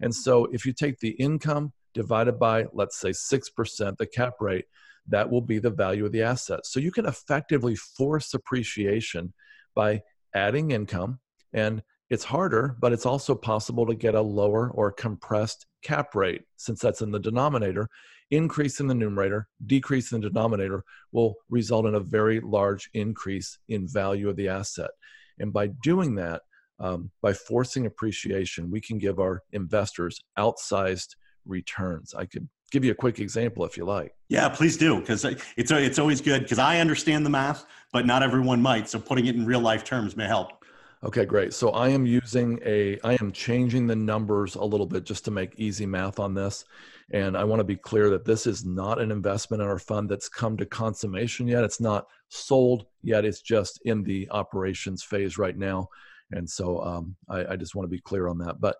And 0.00 0.14
so 0.14 0.46
if 0.46 0.66
you 0.66 0.72
take 0.72 0.98
the 0.98 1.10
income 1.10 1.72
divided 1.94 2.38
by 2.38 2.66
let's 2.72 2.98
say 2.98 3.12
six 3.12 3.50
percent, 3.50 3.98
the 3.98 4.06
cap 4.06 4.34
rate, 4.40 4.66
that 5.08 5.30
will 5.30 5.40
be 5.40 5.58
the 5.58 5.70
value 5.70 6.06
of 6.06 6.12
the 6.12 6.22
asset. 6.22 6.66
So 6.66 6.80
you 6.80 6.92
can 6.92 7.06
effectively 7.06 7.76
force 7.76 8.34
appreciation 8.34 9.32
by 9.74 10.02
adding 10.34 10.70
income 10.70 11.20
and 11.52 11.82
it's 12.10 12.24
harder, 12.24 12.76
but 12.78 12.92
it's 12.92 13.06
also 13.06 13.34
possible 13.34 13.86
to 13.86 13.94
get 13.94 14.14
a 14.14 14.20
lower 14.20 14.70
or 14.70 14.92
compressed 14.92 15.66
cap 15.82 16.14
rate 16.14 16.42
since 16.56 16.80
that's 16.80 17.00
in 17.00 17.10
the 17.10 17.18
denominator 17.18 17.88
increase 18.32 18.80
in 18.80 18.88
the 18.88 18.94
numerator, 18.94 19.46
decrease 19.66 20.10
in 20.10 20.20
the 20.20 20.28
denominator 20.28 20.82
will 21.12 21.34
result 21.50 21.86
in 21.86 21.94
a 21.94 22.00
very 22.00 22.40
large 22.40 22.90
increase 22.94 23.58
in 23.68 23.86
value 23.86 24.28
of 24.28 24.36
the 24.36 24.48
asset. 24.48 24.90
And 25.38 25.52
by 25.52 25.68
doing 25.68 26.16
that, 26.16 26.42
um, 26.80 27.10
by 27.20 27.34
forcing 27.34 27.86
appreciation, 27.86 28.70
we 28.70 28.80
can 28.80 28.98
give 28.98 29.20
our 29.20 29.42
investors 29.52 30.20
outsized 30.38 31.14
returns. 31.44 32.14
I 32.14 32.24
could 32.24 32.48
give 32.70 32.84
you 32.84 32.90
a 32.90 32.94
quick 32.94 33.20
example 33.20 33.64
if 33.66 33.76
you 33.76 33.84
like. 33.84 34.14
Yeah, 34.28 34.48
please 34.48 34.76
do, 34.78 34.98
because 34.98 35.24
it's 35.24 35.70
it's 35.70 35.98
always 35.98 36.20
good 36.22 36.42
because 36.42 36.58
I 36.58 36.80
understand 36.80 37.26
the 37.26 37.30
math, 37.30 37.66
but 37.92 38.06
not 38.06 38.22
everyone 38.22 38.62
might. 38.62 38.88
So 38.88 38.98
putting 38.98 39.26
it 39.26 39.36
in 39.36 39.44
real 39.44 39.60
life 39.60 39.84
terms 39.84 40.16
may 40.16 40.26
help. 40.26 40.61
Okay, 41.04 41.24
great. 41.24 41.52
So 41.52 41.70
I 41.70 41.88
am 41.88 42.06
using 42.06 42.60
a, 42.64 42.96
I 43.02 43.14
am 43.20 43.32
changing 43.32 43.88
the 43.88 43.96
numbers 43.96 44.54
a 44.54 44.62
little 44.62 44.86
bit 44.86 45.02
just 45.02 45.24
to 45.24 45.32
make 45.32 45.52
easy 45.56 45.84
math 45.84 46.20
on 46.20 46.32
this. 46.32 46.64
And 47.10 47.36
I 47.36 47.42
want 47.42 47.58
to 47.58 47.64
be 47.64 47.74
clear 47.74 48.08
that 48.10 48.24
this 48.24 48.46
is 48.46 48.64
not 48.64 49.00
an 49.00 49.10
investment 49.10 49.60
in 49.62 49.68
our 49.68 49.80
fund 49.80 50.08
that's 50.08 50.28
come 50.28 50.56
to 50.58 50.64
consummation 50.64 51.48
yet. 51.48 51.64
It's 51.64 51.80
not 51.80 52.06
sold 52.28 52.86
yet. 53.02 53.24
It's 53.24 53.42
just 53.42 53.80
in 53.84 54.04
the 54.04 54.28
operations 54.30 55.02
phase 55.02 55.38
right 55.38 55.58
now. 55.58 55.88
And 56.30 56.48
so 56.48 56.80
um, 56.80 57.16
I, 57.28 57.46
I 57.46 57.56
just 57.56 57.74
want 57.74 57.84
to 57.84 57.94
be 57.94 58.00
clear 58.00 58.28
on 58.28 58.38
that. 58.38 58.60
But 58.60 58.76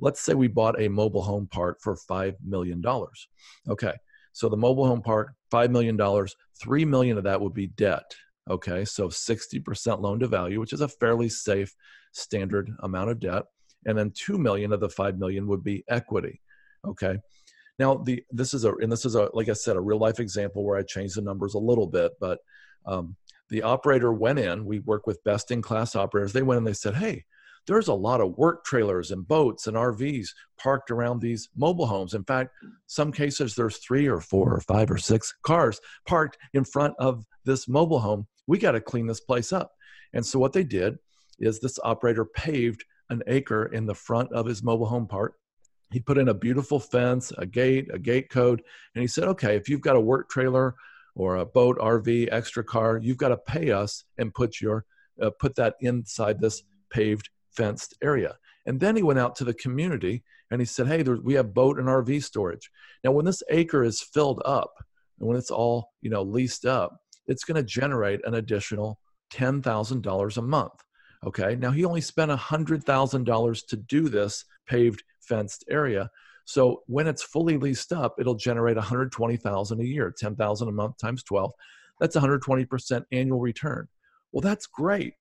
let's 0.00 0.20
say 0.20 0.32
we 0.32 0.48
bought 0.48 0.80
a 0.80 0.88
mobile 0.88 1.22
home 1.22 1.46
park 1.46 1.78
for 1.82 1.94
$5 1.94 2.36
million. 2.42 2.82
Okay. 3.68 3.92
So 4.32 4.48
the 4.48 4.56
mobile 4.56 4.86
home 4.86 5.02
park, 5.02 5.34
$5 5.52 5.70
million, 5.70 6.26
3 6.58 6.84
million 6.86 7.18
of 7.18 7.24
that 7.24 7.40
would 7.40 7.54
be 7.54 7.66
debt. 7.66 8.14
Okay. 8.48 8.84
So 8.84 9.08
60% 9.08 10.00
loan 10.00 10.20
to 10.20 10.28
value, 10.28 10.60
which 10.60 10.72
is 10.72 10.80
a 10.80 10.88
fairly 10.88 11.28
safe 11.28 11.74
standard 12.12 12.70
amount 12.80 13.10
of 13.10 13.20
debt. 13.20 13.44
And 13.86 13.96
then 13.96 14.12
2 14.14 14.38
million 14.38 14.72
of 14.72 14.80
the 14.80 14.88
5 14.88 15.18
million 15.18 15.46
would 15.48 15.62
be 15.62 15.84
equity. 15.88 16.40
Okay. 16.86 17.18
Now, 17.78 17.94
the 17.96 18.24
this 18.30 18.54
is 18.54 18.64
a 18.64 18.74
and 18.76 18.90
this 18.90 19.04
is 19.04 19.16
a 19.16 19.28
like 19.34 19.50
I 19.50 19.52
said 19.52 19.76
a 19.76 19.80
real 19.80 19.98
life 19.98 20.18
example 20.18 20.64
where 20.64 20.78
I 20.78 20.82
changed 20.82 21.16
the 21.16 21.22
numbers 21.22 21.54
a 21.54 21.58
little 21.58 21.86
bit, 21.86 22.12
but 22.18 22.38
um, 22.86 23.16
the 23.50 23.62
operator 23.62 24.12
went 24.12 24.38
in. 24.38 24.64
We 24.64 24.78
work 24.80 25.06
with 25.06 25.22
best 25.24 25.50
in 25.50 25.60
class 25.60 25.94
operators. 25.94 26.32
They 26.32 26.42
went 26.42 26.58
and 26.58 26.66
they 26.66 26.72
said, 26.72 26.94
"Hey, 26.94 27.24
there's 27.66 27.88
a 27.88 27.94
lot 27.94 28.20
of 28.20 28.36
work 28.38 28.64
trailers 28.64 29.10
and 29.10 29.26
boats 29.26 29.66
and 29.66 29.76
RVs 29.76 30.28
parked 30.56 30.90
around 30.90 31.20
these 31.20 31.48
mobile 31.56 31.86
homes. 31.86 32.14
In 32.14 32.24
fact, 32.24 32.52
some 32.86 33.12
cases 33.12 33.54
there's 33.54 33.78
three 33.78 34.06
or 34.06 34.20
four 34.20 34.54
or 34.54 34.60
five 34.60 34.90
or 34.90 34.98
six 34.98 35.34
cars 35.42 35.80
parked 36.06 36.38
in 36.54 36.64
front 36.64 36.94
of 36.98 37.24
this 37.44 37.68
mobile 37.68 37.98
home. 37.98 38.26
We 38.46 38.58
got 38.58 38.72
to 38.72 38.80
clean 38.80 39.06
this 39.06 39.20
place 39.20 39.52
up. 39.52 39.72
And 40.12 40.24
so 40.24 40.38
what 40.38 40.52
they 40.52 40.64
did 40.64 40.98
is 41.38 41.60
this 41.60 41.78
operator 41.82 42.24
paved 42.24 42.84
an 43.10 43.22
acre 43.26 43.66
in 43.66 43.86
the 43.86 43.94
front 43.94 44.32
of 44.32 44.46
his 44.46 44.62
mobile 44.62 44.86
home 44.86 45.06
park. 45.06 45.34
He 45.92 46.00
put 46.00 46.18
in 46.18 46.28
a 46.28 46.34
beautiful 46.34 46.80
fence, 46.80 47.32
a 47.38 47.46
gate, 47.46 47.88
a 47.92 47.98
gate 47.98 48.28
code, 48.30 48.62
and 48.94 49.02
he 49.02 49.06
said, 49.06 49.24
okay, 49.24 49.56
if 49.56 49.68
you've 49.68 49.80
got 49.80 49.96
a 49.96 50.00
work 50.00 50.28
trailer 50.28 50.74
or 51.14 51.36
a 51.36 51.46
boat, 51.46 51.78
RV, 51.78 52.28
extra 52.32 52.64
car, 52.64 52.98
you've 53.00 53.16
got 53.16 53.28
to 53.28 53.36
pay 53.36 53.70
us 53.70 54.04
and 54.18 54.34
put 54.34 54.60
your 54.60 54.84
uh, 55.22 55.30
put 55.30 55.54
that 55.54 55.76
inside 55.80 56.40
this 56.40 56.62
paved 56.90 57.30
fenced 57.52 57.96
area. 58.02 58.36
And 58.66 58.78
then 58.78 58.96
he 58.96 59.02
went 59.02 59.18
out 59.18 59.34
to 59.36 59.44
the 59.44 59.54
community 59.54 60.24
and 60.50 60.60
he 60.60 60.66
said, 60.66 60.88
Hey, 60.88 61.02
there, 61.02 61.16
we 61.16 61.34
have 61.34 61.54
boat 61.54 61.78
and 61.78 61.88
RV 61.88 62.22
storage. 62.22 62.70
Now, 63.02 63.12
when 63.12 63.24
this 63.24 63.42
acre 63.50 63.82
is 63.82 64.02
filled 64.02 64.42
up 64.44 64.74
and 65.18 65.28
when 65.28 65.38
it's 65.38 65.50
all 65.50 65.92
you 66.02 66.10
know 66.10 66.22
leased 66.22 66.66
up, 66.66 67.00
it's 67.26 67.44
going 67.44 67.56
to 67.56 67.62
generate 67.62 68.20
an 68.26 68.34
additional 68.34 68.98
$10,000 69.32 70.36
a 70.36 70.42
month. 70.42 70.72
Okay. 71.26 71.56
Now, 71.56 71.70
he 71.70 71.84
only 71.84 72.00
spent 72.00 72.30
$100,000 72.30 73.66
to 73.66 73.76
do 73.76 74.08
this 74.08 74.44
paved 74.68 75.02
fenced 75.20 75.64
area. 75.68 76.10
So 76.44 76.82
when 76.86 77.08
it's 77.08 77.22
fully 77.22 77.56
leased 77.56 77.92
up, 77.92 78.14
it'll 78.20 78.36
generate 78.36 78.76
120,000 78.76 79.80
a 79.80 79.84
year, 79.84 80.14
10,000 80.16 80.68
a 80.68 80.72
month 80.72 80.98
times 80.98 81.24
12. 81.24 81.52
That's 81.98 82.16
120% 82.16 83.04
annual 83.10 83.40
return. 83.40 83.88
Well, 84.30 84.42
that's 84.42 84.66
great 84.66 85.14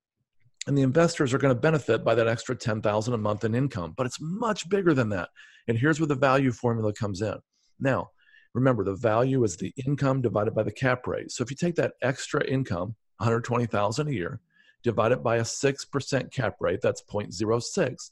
and 0.67 0.77
the 0.77 0.81
investors 0.81 1.33
are 1.33 1.37
going 1.37 1.53
to 1.53 1.59
benefit 1.59 2.03
by 2.03 2.15
that 2.15 2.27
extra 2.27 2.55
10,000 2.55 3.13
a 3.13 3.17
month 3.17 3.43
in 3.43 3.55
income, 3.55 3.93
but 3.95 4.05
it's 4.05 4.19
much 4.19 4.67
bigger 4.69 4.93
than 4.93 5.09
that. 5.09 5.29
And 5.67 5.77
here's 5.77 5.99
where 5.99 6.07
the 6.07 6.15
value 6.15 6.51
formula 6.51 6.93
comes 6.93 7.21
in. 7.21 7.35
Now, 7.79 8.09
remember 8.55 8.85
the 8.85 8.95
value 8.95 9.43
is 9.43 9.57
the 9.57 9.73
income 9.85 10.21
divided 10.21 10.55
by 10.55 10.63
the 10.63 10.71
cap 10.71 11.05
rate. 11.05 11.29
So 11.31 11.43
if 11.43 11.51
you 11.51 11.57
take 11.57 11.75
that 11.75 11.93
extra 12.01 12.43
income, 12.45 12.95
120,000 13.17 14.07
a 14.07 14.11
year, 14.11 14.39
divide 14.81 15.11
it 15.11 15.21
by 15.21 15.37
a 15.37 15.41
6% 15.41 16.31
cap 16.31 16.55
rate, 16.61 16.79
that's 16.81 17.03
0.06. 17.03 18.11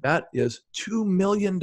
That 0.00 0.28
is 0.32 0.62
$2 0.74 1.06
million 1.06 1.60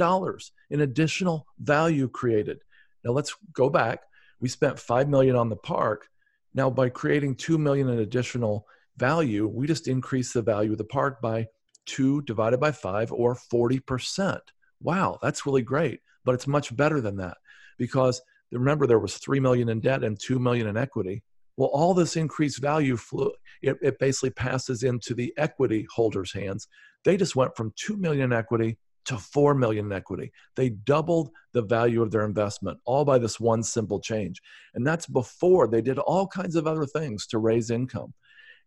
in 0.70 0.80
additional 0.80 1.46
value 1.58 2.08
created. 2.08 2.60
Now 3.04 3.10
let's 3.12 3.34
go 3.52 3.68
back. 3.68 4.00
We 4.40 4.48
spent 4.48 4.78
5 4.78 5.08
million 5.08 5.34
on 5.34 5.48
the 5.48 5.56
park. 5.56 6.06
Now 6.54 6.70
by 6.70 6.88
creating 6.88 7.34
2 7.34 7.58
million 7.58 7.88
in 7.88 7.98
additional 7.98 8.66
value, 8.96 9.48
we 9.48 9.66
just 9.66 9.88
increase 9.88 10.32
the 10.32 10.42
value 10.42 10.72
of 10.72 10.78
the 10.78 10.84
park 10.84 11.20
by 11.20 11.48
two 11.84 12.22
divided 12.22 12.60
by 12.60 12.70
five 12.70 13.10
or 13.10 13.36
40%. 13.52 14.38
Wow, 14.80 15.18
that's 15.20 15.46
really 15.46 15.62
great. 15.62 16.00
But 16.24 16.34
it's 16.34 16.46
much 16.46 16.76
better 16.76 17.00
than 17.00 17.16
that 17.16 17.38
because 17.80 18.20
remember 18.52 18.86
there 18.86 18.98
was 18.98 19.16
3 19.16 19.40
million 19.40 19.70
in 19.70 19.80
debt 19.80 20.04
and 20.04 20.20
2 20.20 20.38
million 20.38 20.68
in 20.68 20.76
equity. 20.76 21.22
Well, 21.56 21.70
all 21.70 21.94
this 21.94 22.14
increased 22.14 22.60
value 22.60 22.96
flew, 22.96 23.32
it, 23.62 23.76
it 23.82 23.98
basically 23.98 24.30
passes 24.30 24.82
into 24.82 25.14
the 25.14 25.32
equity 25.38 25.86
holders' 25.92 26.32
hands. 26.32 26.68
They 27.04 27.16
just 27.16 27.34
went 27.34 27.56
from 27.56 27.72
2 27.76 27.96
million 27.96 28.24
in 28.24 28.32
equity 28.34 28.78
to 29.06 29.16
4 29.16 29.54
million 29.54 29.86
in 29.86 29.92
equity. 29.92 30.30
They 30.56 30.68
doubled 30.68 31.30
the 31.52 31.62
value 31.62 32.02
of 32.02 32.10
their 32.10 32.26
investment 32.26 32.78
all 32.84 33.06
by 33.06 33.18
this 33.18 33.40
one 33.40 33.62
simple 33.62 33.98
change. 33.98 34.42
And 34.74 34.86
that's 34.86 35.06
before 35.06 35.66
they 35.66 35.80
did 35.80 35.98
all 35.98 36.26
kinds 36.26 36.56
of 36.56 36.66
other 36.66 36.84
things 36.84 37.26
to 37.28 37.38
raise 37.38 37.70
income. 37.70 38.12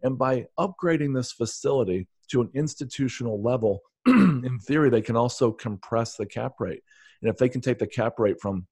And 0.01 0.17
by 0.17 0.47
upgrading 0.59 1.13
this 1.13 1.31
facility 1.31 2.07
to 2.29 2.41
an 2.41 2.49
institutional 2.55 3.41
level, 3.41 3.81
in 4.07 4.59
theory, 4.63 4.89
they 4.89 5.01
can 5.01 5.15
also 5.15 5.51
compress 5.51 6.15
the 6.15 6.25
cap 6.25 6.53
rate. 6.59 6.81
And 7.21 7.29
if 7.29 7.37
they 7.37 7.47
can 7.47 7.61
take 7.61 7.79
the 7.79 7.87
cap 7.87 8.19
rate 8.19 8.41
from, 8.41 8.67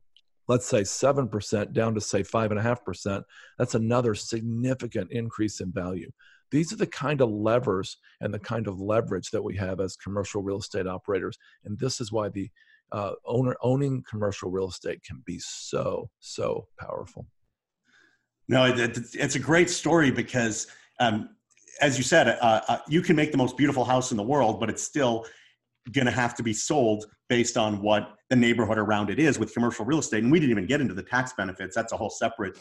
let's 0.48 0.66
say, 0.66 0.82
7% 0.82 1.74
down 1.74 1.94
to, 1.96 2.02
say, 2.02 2.24
5.5%, 2.24 3.24
that's 3.58 3.76
another 3.76 4.16
significant 4.16 5.12
increase 5.12 5.60
in 5.62 5.72
value. 5.72 6.12
These 6.52 6.74
are 6.74 6.78
the 6.78 6.88
kind 6.88 7.22
of 7.22 7.30
levers 7.30 7.98
and 8.20 8.34
the 8.34 8.40
kind 8.40 8.68
of 8.68 8.82
leverage 8.82 9.32
that 9.32 9.44
we 9.44 9.56
have 9.56 9.80
as 9.80 9.96
commercial 9.96 10.42
real 10.42 10.58
estate 10.58 10.88
operators. 10.88 11.38
And 11.64 11.80
this 11.80 12.02
is 12.02 12.12
why 12.12 12.30
the 12.30 12.50
uh, 12.92 13.14
owner 13.26 13.56
owning 13.62 14.04
commercial 14.10 14.52
real 14.52 14.68
estate 14.68 15.02
can 15.04 15.24
be 15.26 15.40
so, 15.40 16.10
so 16.20 16.68
powerful. 16.78 17.26
No, 18.50 18.66
it's 18.66 19.36
a 19.36 19.40
great 19.40 19.70
story 19.70 20.12
because 20.12 20.68
um, 21.00 21.30
as 21.82 21.98
you 21.98 22.04
said, 22.04 22.28
uh, 22.28 22.62
uh, 22.68 22.78
you 22.88 23.02
can 23.02 23.16
make 23.16 23.32
the 23.32 23.38
most 23.38 23.58
beautiful 23.58 23.84
house 23.84 24.12
in 24.12 24.18
the 24.18 24.24
world, 24.24 24.60
but 24.60 24.70
it's 24.70 24.84
still 24.84 25.26
going 25.92 26.06
to 26.06 26.12
have 26.12 26.36
to 26.36 26.44
be 26.44 26.54
sold 26.54 27.06
based 27.30 27.58
on 27.58 27.82
what 27.82 28.16
the 28.30 28.36
neighborhood 28.36 28.78
around 28.78 29.10
it 29.10 29.20
is 29.20 29.40
with 29.40 29.54
commercial 29.54 29.86
real 29.86 30.00
estate. 30.00 30.24
And 30.24 30.32
we 30.32 30.40
didn't 30.40 30.52
even 30.52 30.68
get 30.68 30.82
into 30.82 30.94
the 30.94 31.04
tax 31.04 31.34
benefits. 31.34 31.76
That's 31.76 31.92
a 31.92 31.98
whole 31.98 32.10
separate 32.10 32.58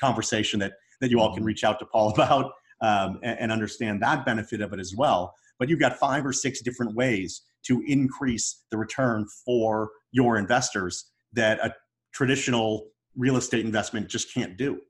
conversation 0.00 0.60
that 0.60 0.72
that 1.00 1.10
you 1.10 1.20
all 1.20 1.30
can 1.30 1.40
mm-hmm. 1.40 1.46
reach 1.46 1.64
out 1.64 1.78
to 1.80 1.86
Paul 1.86 2.10
about 2.14 2.52
um, 2.80 3.18
and, 3.22 3.38
and 3.40 3.52
understand 3.52 4.02
that 4.02 4.24
benefit 4.24 4.60
of 4.60 4.72
it 4.72 4.80
as 4.80 4.94
well. 4.96 5.34
But 5.58 5.68
you've 5.68 5.80
got 5.80 5.98
five 5.98 6.26
or 6.26 6.32
six 6.32 6.60
different 6.62 6.94
ways 6.94 7.42
to 7.66 7.82
increase 7.86 8.64
the 8.70 8.76
return 8.76 9.26
for 9.44 9.90
your 10.12 10.36
investors 10.36 11.10
that 11.32 11.58
a 11.60 11.74
traditional 12.12 12.88
real 13.16 13.36
estate 13.36 13.64
investment 13.64 14.08
just 14.08 14.32
can't 14.34 14.56
do. 14.56 14.80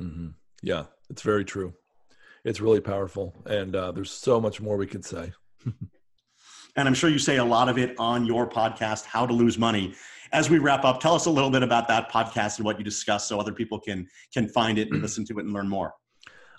Mm-hmm. 0.00 0.28
Yeah, 0.62 0.84
it's 1.10 1.22
very 1.22 1.44
true 1.44 1.74
it's 2.44 2.60
really 2.60 2.80
powerful, 2.80 3.34
and 3.46 3.74
uh, 3.74 3.92
there's 3.92 4.10
so 4.10 4.40
much 4.40 4.60
more 4.60 4.76
we 4.76 4.86
could 4.86 5.04
say. 5.04 5.32
and 6.76 6.88
I'm 6.88 6.94
sure 6.94 7.10
you 7.10 7.18
say 7.18 7.36
a 7.36 7.44
lot 7.44 7.68
of 7.68 7.78
it 7.78 7.94
on 7.98 8.24
your 8.24 8.48
podcast, 8.48 9.04
How 9.04 9.26
to 9.26 9.32
Lose 9.32 9.58
Money. 9.58 9.94
As 10.32 10.48
we 10.48 10.58
wrap 10.58 10.84
up, 10.84 11.00
tell 11.00 11.14
us 11.14 11.26
a 11.26 11.30
little 11.30 11.50
bit 11.50 11.62
about 11.62 11.86
that 11.88 12.10
podcast 12.10 12.56
and 12.56 12.64
what 12.64 12.78
you 12.78 12.84
discuss, 12.84 13.28
so 13.28 13.38
other 13.38 13.52
people 13.52 13.78
can 13.78 14.08
can 14.32 14.48
find 14.48 14.78
it 14.78 14.90
and 14.90 14.98
mm. 14.98 15.02
listen 15.02 15.24
to 15.26 15.38
it 15.38 15.44
and 15.44 15.52
learn 15.52 15.68
more. 15.68 15.94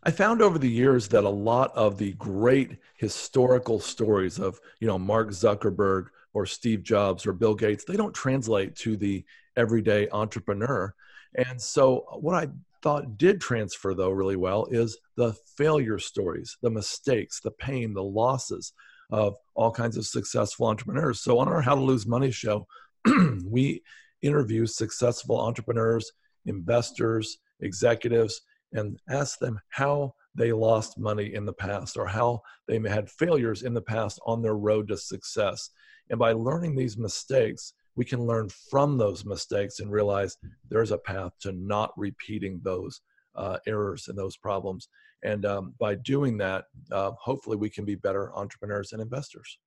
I 0.04 0.12
found 0.12 0.42
over 0.42 0.60
the 0.60 0.70
years 0.70 1.08
that 1.10 1.24
a 1.24 1.30
lot 1.30 1.72
of 1.76 1.98
the 1.98 2.12
great 2.14 2.78
historical 2.98 3.80
stories 3.80 4.38
of, 4.38 4.60
you 4.80 4.88
know, 4.88 5.00
Mark 5.00 5.30
Zuckerberg 5.30 6.08
or 6.34 6.46
Steve 6.46 6.84
Jobs 6.84 7.26
or 7.26 7.32
Bill 7.32 7.56
Gates, 7.56 7.86
they 7.86 7.96
don't 7.96 8.14
translate 8.14 8.76
to 8.78 8.98
the 8.98 9.24
everyday 9.56 10.10
entrepreneur. 10.10 10.94
And 11.36 11.60
so 11.60 12.06
what 12.20 12.36
I 12.36 12.50
thought 12.82 13.18
did 13.18 13.40
transfer 13.40 13.94
though 13.94 14.10
really 14.10 14.36
well 14.36 14.68
is 14.70 14.98
the 15.16 15.34
failure 15.58 15.98
stories, 16.00 16.58
the 16.62 16.70
mistakes, 16.70 17.40
the 17.40 17.52
pain, 17.52 17.94
the 17.94 18.04
losses 18.04 18.74
of 19.14 19.36
all 19.54 19.72
kinds 19.72 19.96
of 19.96 20.08
successful 20.08 20.66
entrepreneurs. 20.66 21.22
So 21.22 21.38
on 21.38 21.48
our 21.48 21.62
How 21.62 21.76
to 21.76 21.82
Lose 21.82 22.08
Money 22.08 22.32
show, 22.32 22.66
we 23.46 23.84
interview 24.24 24.66
successful 24.66 25.40
entrepreneurs, 25.40 26.12
investors, 26.48 27.38
executives, 27.60 28.42
and 28.74 29.00
ask 29.08 29.38
them 29.38 29.60
how 29.70 30.16
they 30.34 30.52
lost 30.52 30.98
money 30.98 31.36
in 31.36 31.46
the 31.46 31.54
past 31.54 31.96
or 31.96 32.08
how 32.08 32.42
they 32.68 32.80
had 32.90 33.08
failures 33.08 33.62
in 33.62 33.76
the 33.76 33.82
past 33.84 34.20
on 34.26 34.42
their 34.42 34.56
road 34.56 34.88
to 34.88 34.98
success. 34.98 35.70
And 36.10 36.18
by 36.18 36.32
learning 36.32 36.76
these 36.76 36.98
mistakes, 36.98 37.74
we 37.96 38.06
can 38.06 38.26
learn 38.26 38.50
from 38.72 38.98
those 38.98 39.26
mistakes 39.26 39.80
and 39.80 39.92
realize 39.92 40.38
there's 40.72 40.92
a 40.92 40.98
path 40.98 41.34
to 41.42 41.52
not 41.52 41.92
repeating 41.96 42.60
those 42.64 43.02
uh, 43.36 43.58
errors 43.68 44.08
and 44.08 44.18
those 44.18 44.38
problems. 44.38 44.90
And 45.24 45.46
um, 45.46 45.74
by 45.80 45.96
doing 45.96 46.38
that, 46.38 46.66
uh, 46.92 47.12
hopefully 47.20 47.58
we 47.58 47.70
can 47.70 47.86
be 47.86 47.96
better 47.96 48.36
entrepreneurs 48.36 48.92
and 48.92 49.02
investors. 49.02 49.58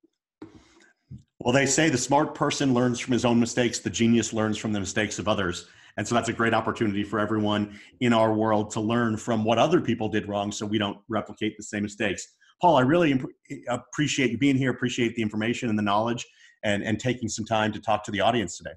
Well, 1.40 1.52
they 1.52 1.66
say 1.66 1.88
the 1.88 1.98
smart 1.98 2.34
person 2.34 2.74
learns 2.74 2.98
from 2.98 3.12
his 3.12 3.24
own 3.24 3.38
mistakes, 3.38 3.78
the 3.78 3.90
genius 3.90 4.32
learns 4.32 4.58
from 4.58 4.72
the 4.72 4.80
mistakes 4.80 5.18
of 5.18 5.28
others. 5.28 5.68
And 5.96 6.06
so 6.06 6.14
that's 6.14 6.28
a 6.28 6.32
great 6.32 6.52
opportunity 6.52 7.02
for 7.04 7.18
everyone 7.18 7.78
in 8.00 8.12
our 8.12 8.34
world 8.34 8.70
to 8.72 8.80
learn 8.80 9.16
from 9.16 9.44
what 9.44 9.58
other 9.58 9.80
people 9.80 10.08
did 10.08 10.28
wrong 10.28 10.52
so 10.52 10.66
we 10.66 10.78
don't 10.78 10.98
replicate 11.08 11.56
the 11.56 11.62
same 11.62 11.82
mistakes. 11.82 12.34
Paul, 12.60 12.76
I 12.76 12.82
really 12.82 13.12
imp- 13.12 13.30
appreciate 13.68 14.30
you 14.30 14.38
being 14.38 14.56
here, 14.56 14.70
appreciate 14.70 15.14
the 15.14 15.22
information 15.22 15.68
and 15.68 15.78
the 15.78 15.82
knowledge 15.82 16.26
and, 16.64 16.82
and 16.82 16.98
taking 16.98 17.28
some 17.28 17.44
time 17.44 17.72
to 17.72 17.80
talk 17.80 18.02
to 18.04 18.10
the 18.10 18.20
audience 18.20 18.58
today. 18.58 18.74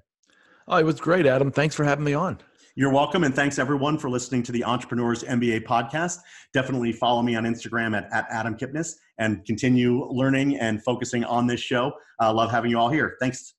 Oh, 0.68 0.76
it 0.76 0.84
was 0.84 1.00
great, 1.00 1.26
Adam. 1.26 1.50
Thanks 1.50 1.74
for 1.74 1.84
having 1.84 2.04
me 2.04 2.14
on. 2.14 2.38
You're 2.80 2.90
welcome. 2.90 3.24
And 3.24 3.34
thanks 3.34 3.58
everyone 3.58 3.98
for 3.98 4.08
listening 4.08 4.42
to 4.44 4.52
the 4.52 4.64
Entrepreneurs 4.64 5.22
MBA 5.22 5.64
podcast. 5.64 6.20
Definitely 6.54 6.92
follow 6.92 7.20
me 7.20 7.36
on 7.36 7.44
Instagram 7.44 7.94
at, 7.94 8.10
at 8.10 8.24
Adam 8.30 8.56
Kipnis 8.56 8.94
and 9.18 9.44
continue 9.44 10.06
learning 10.06 10.58
and 10.58 10.82
focusing 10.82 11.22
on 11.24 11.46
this 11.46 11.60
show. 11.60 11.92
Uh, 12.22 12.32
love 12.32 12.50
having 12.50 12.70
you 12.70 12.78
all 12.78 12.88
here. 12.88 13.18
Thanks. 13.20 13.52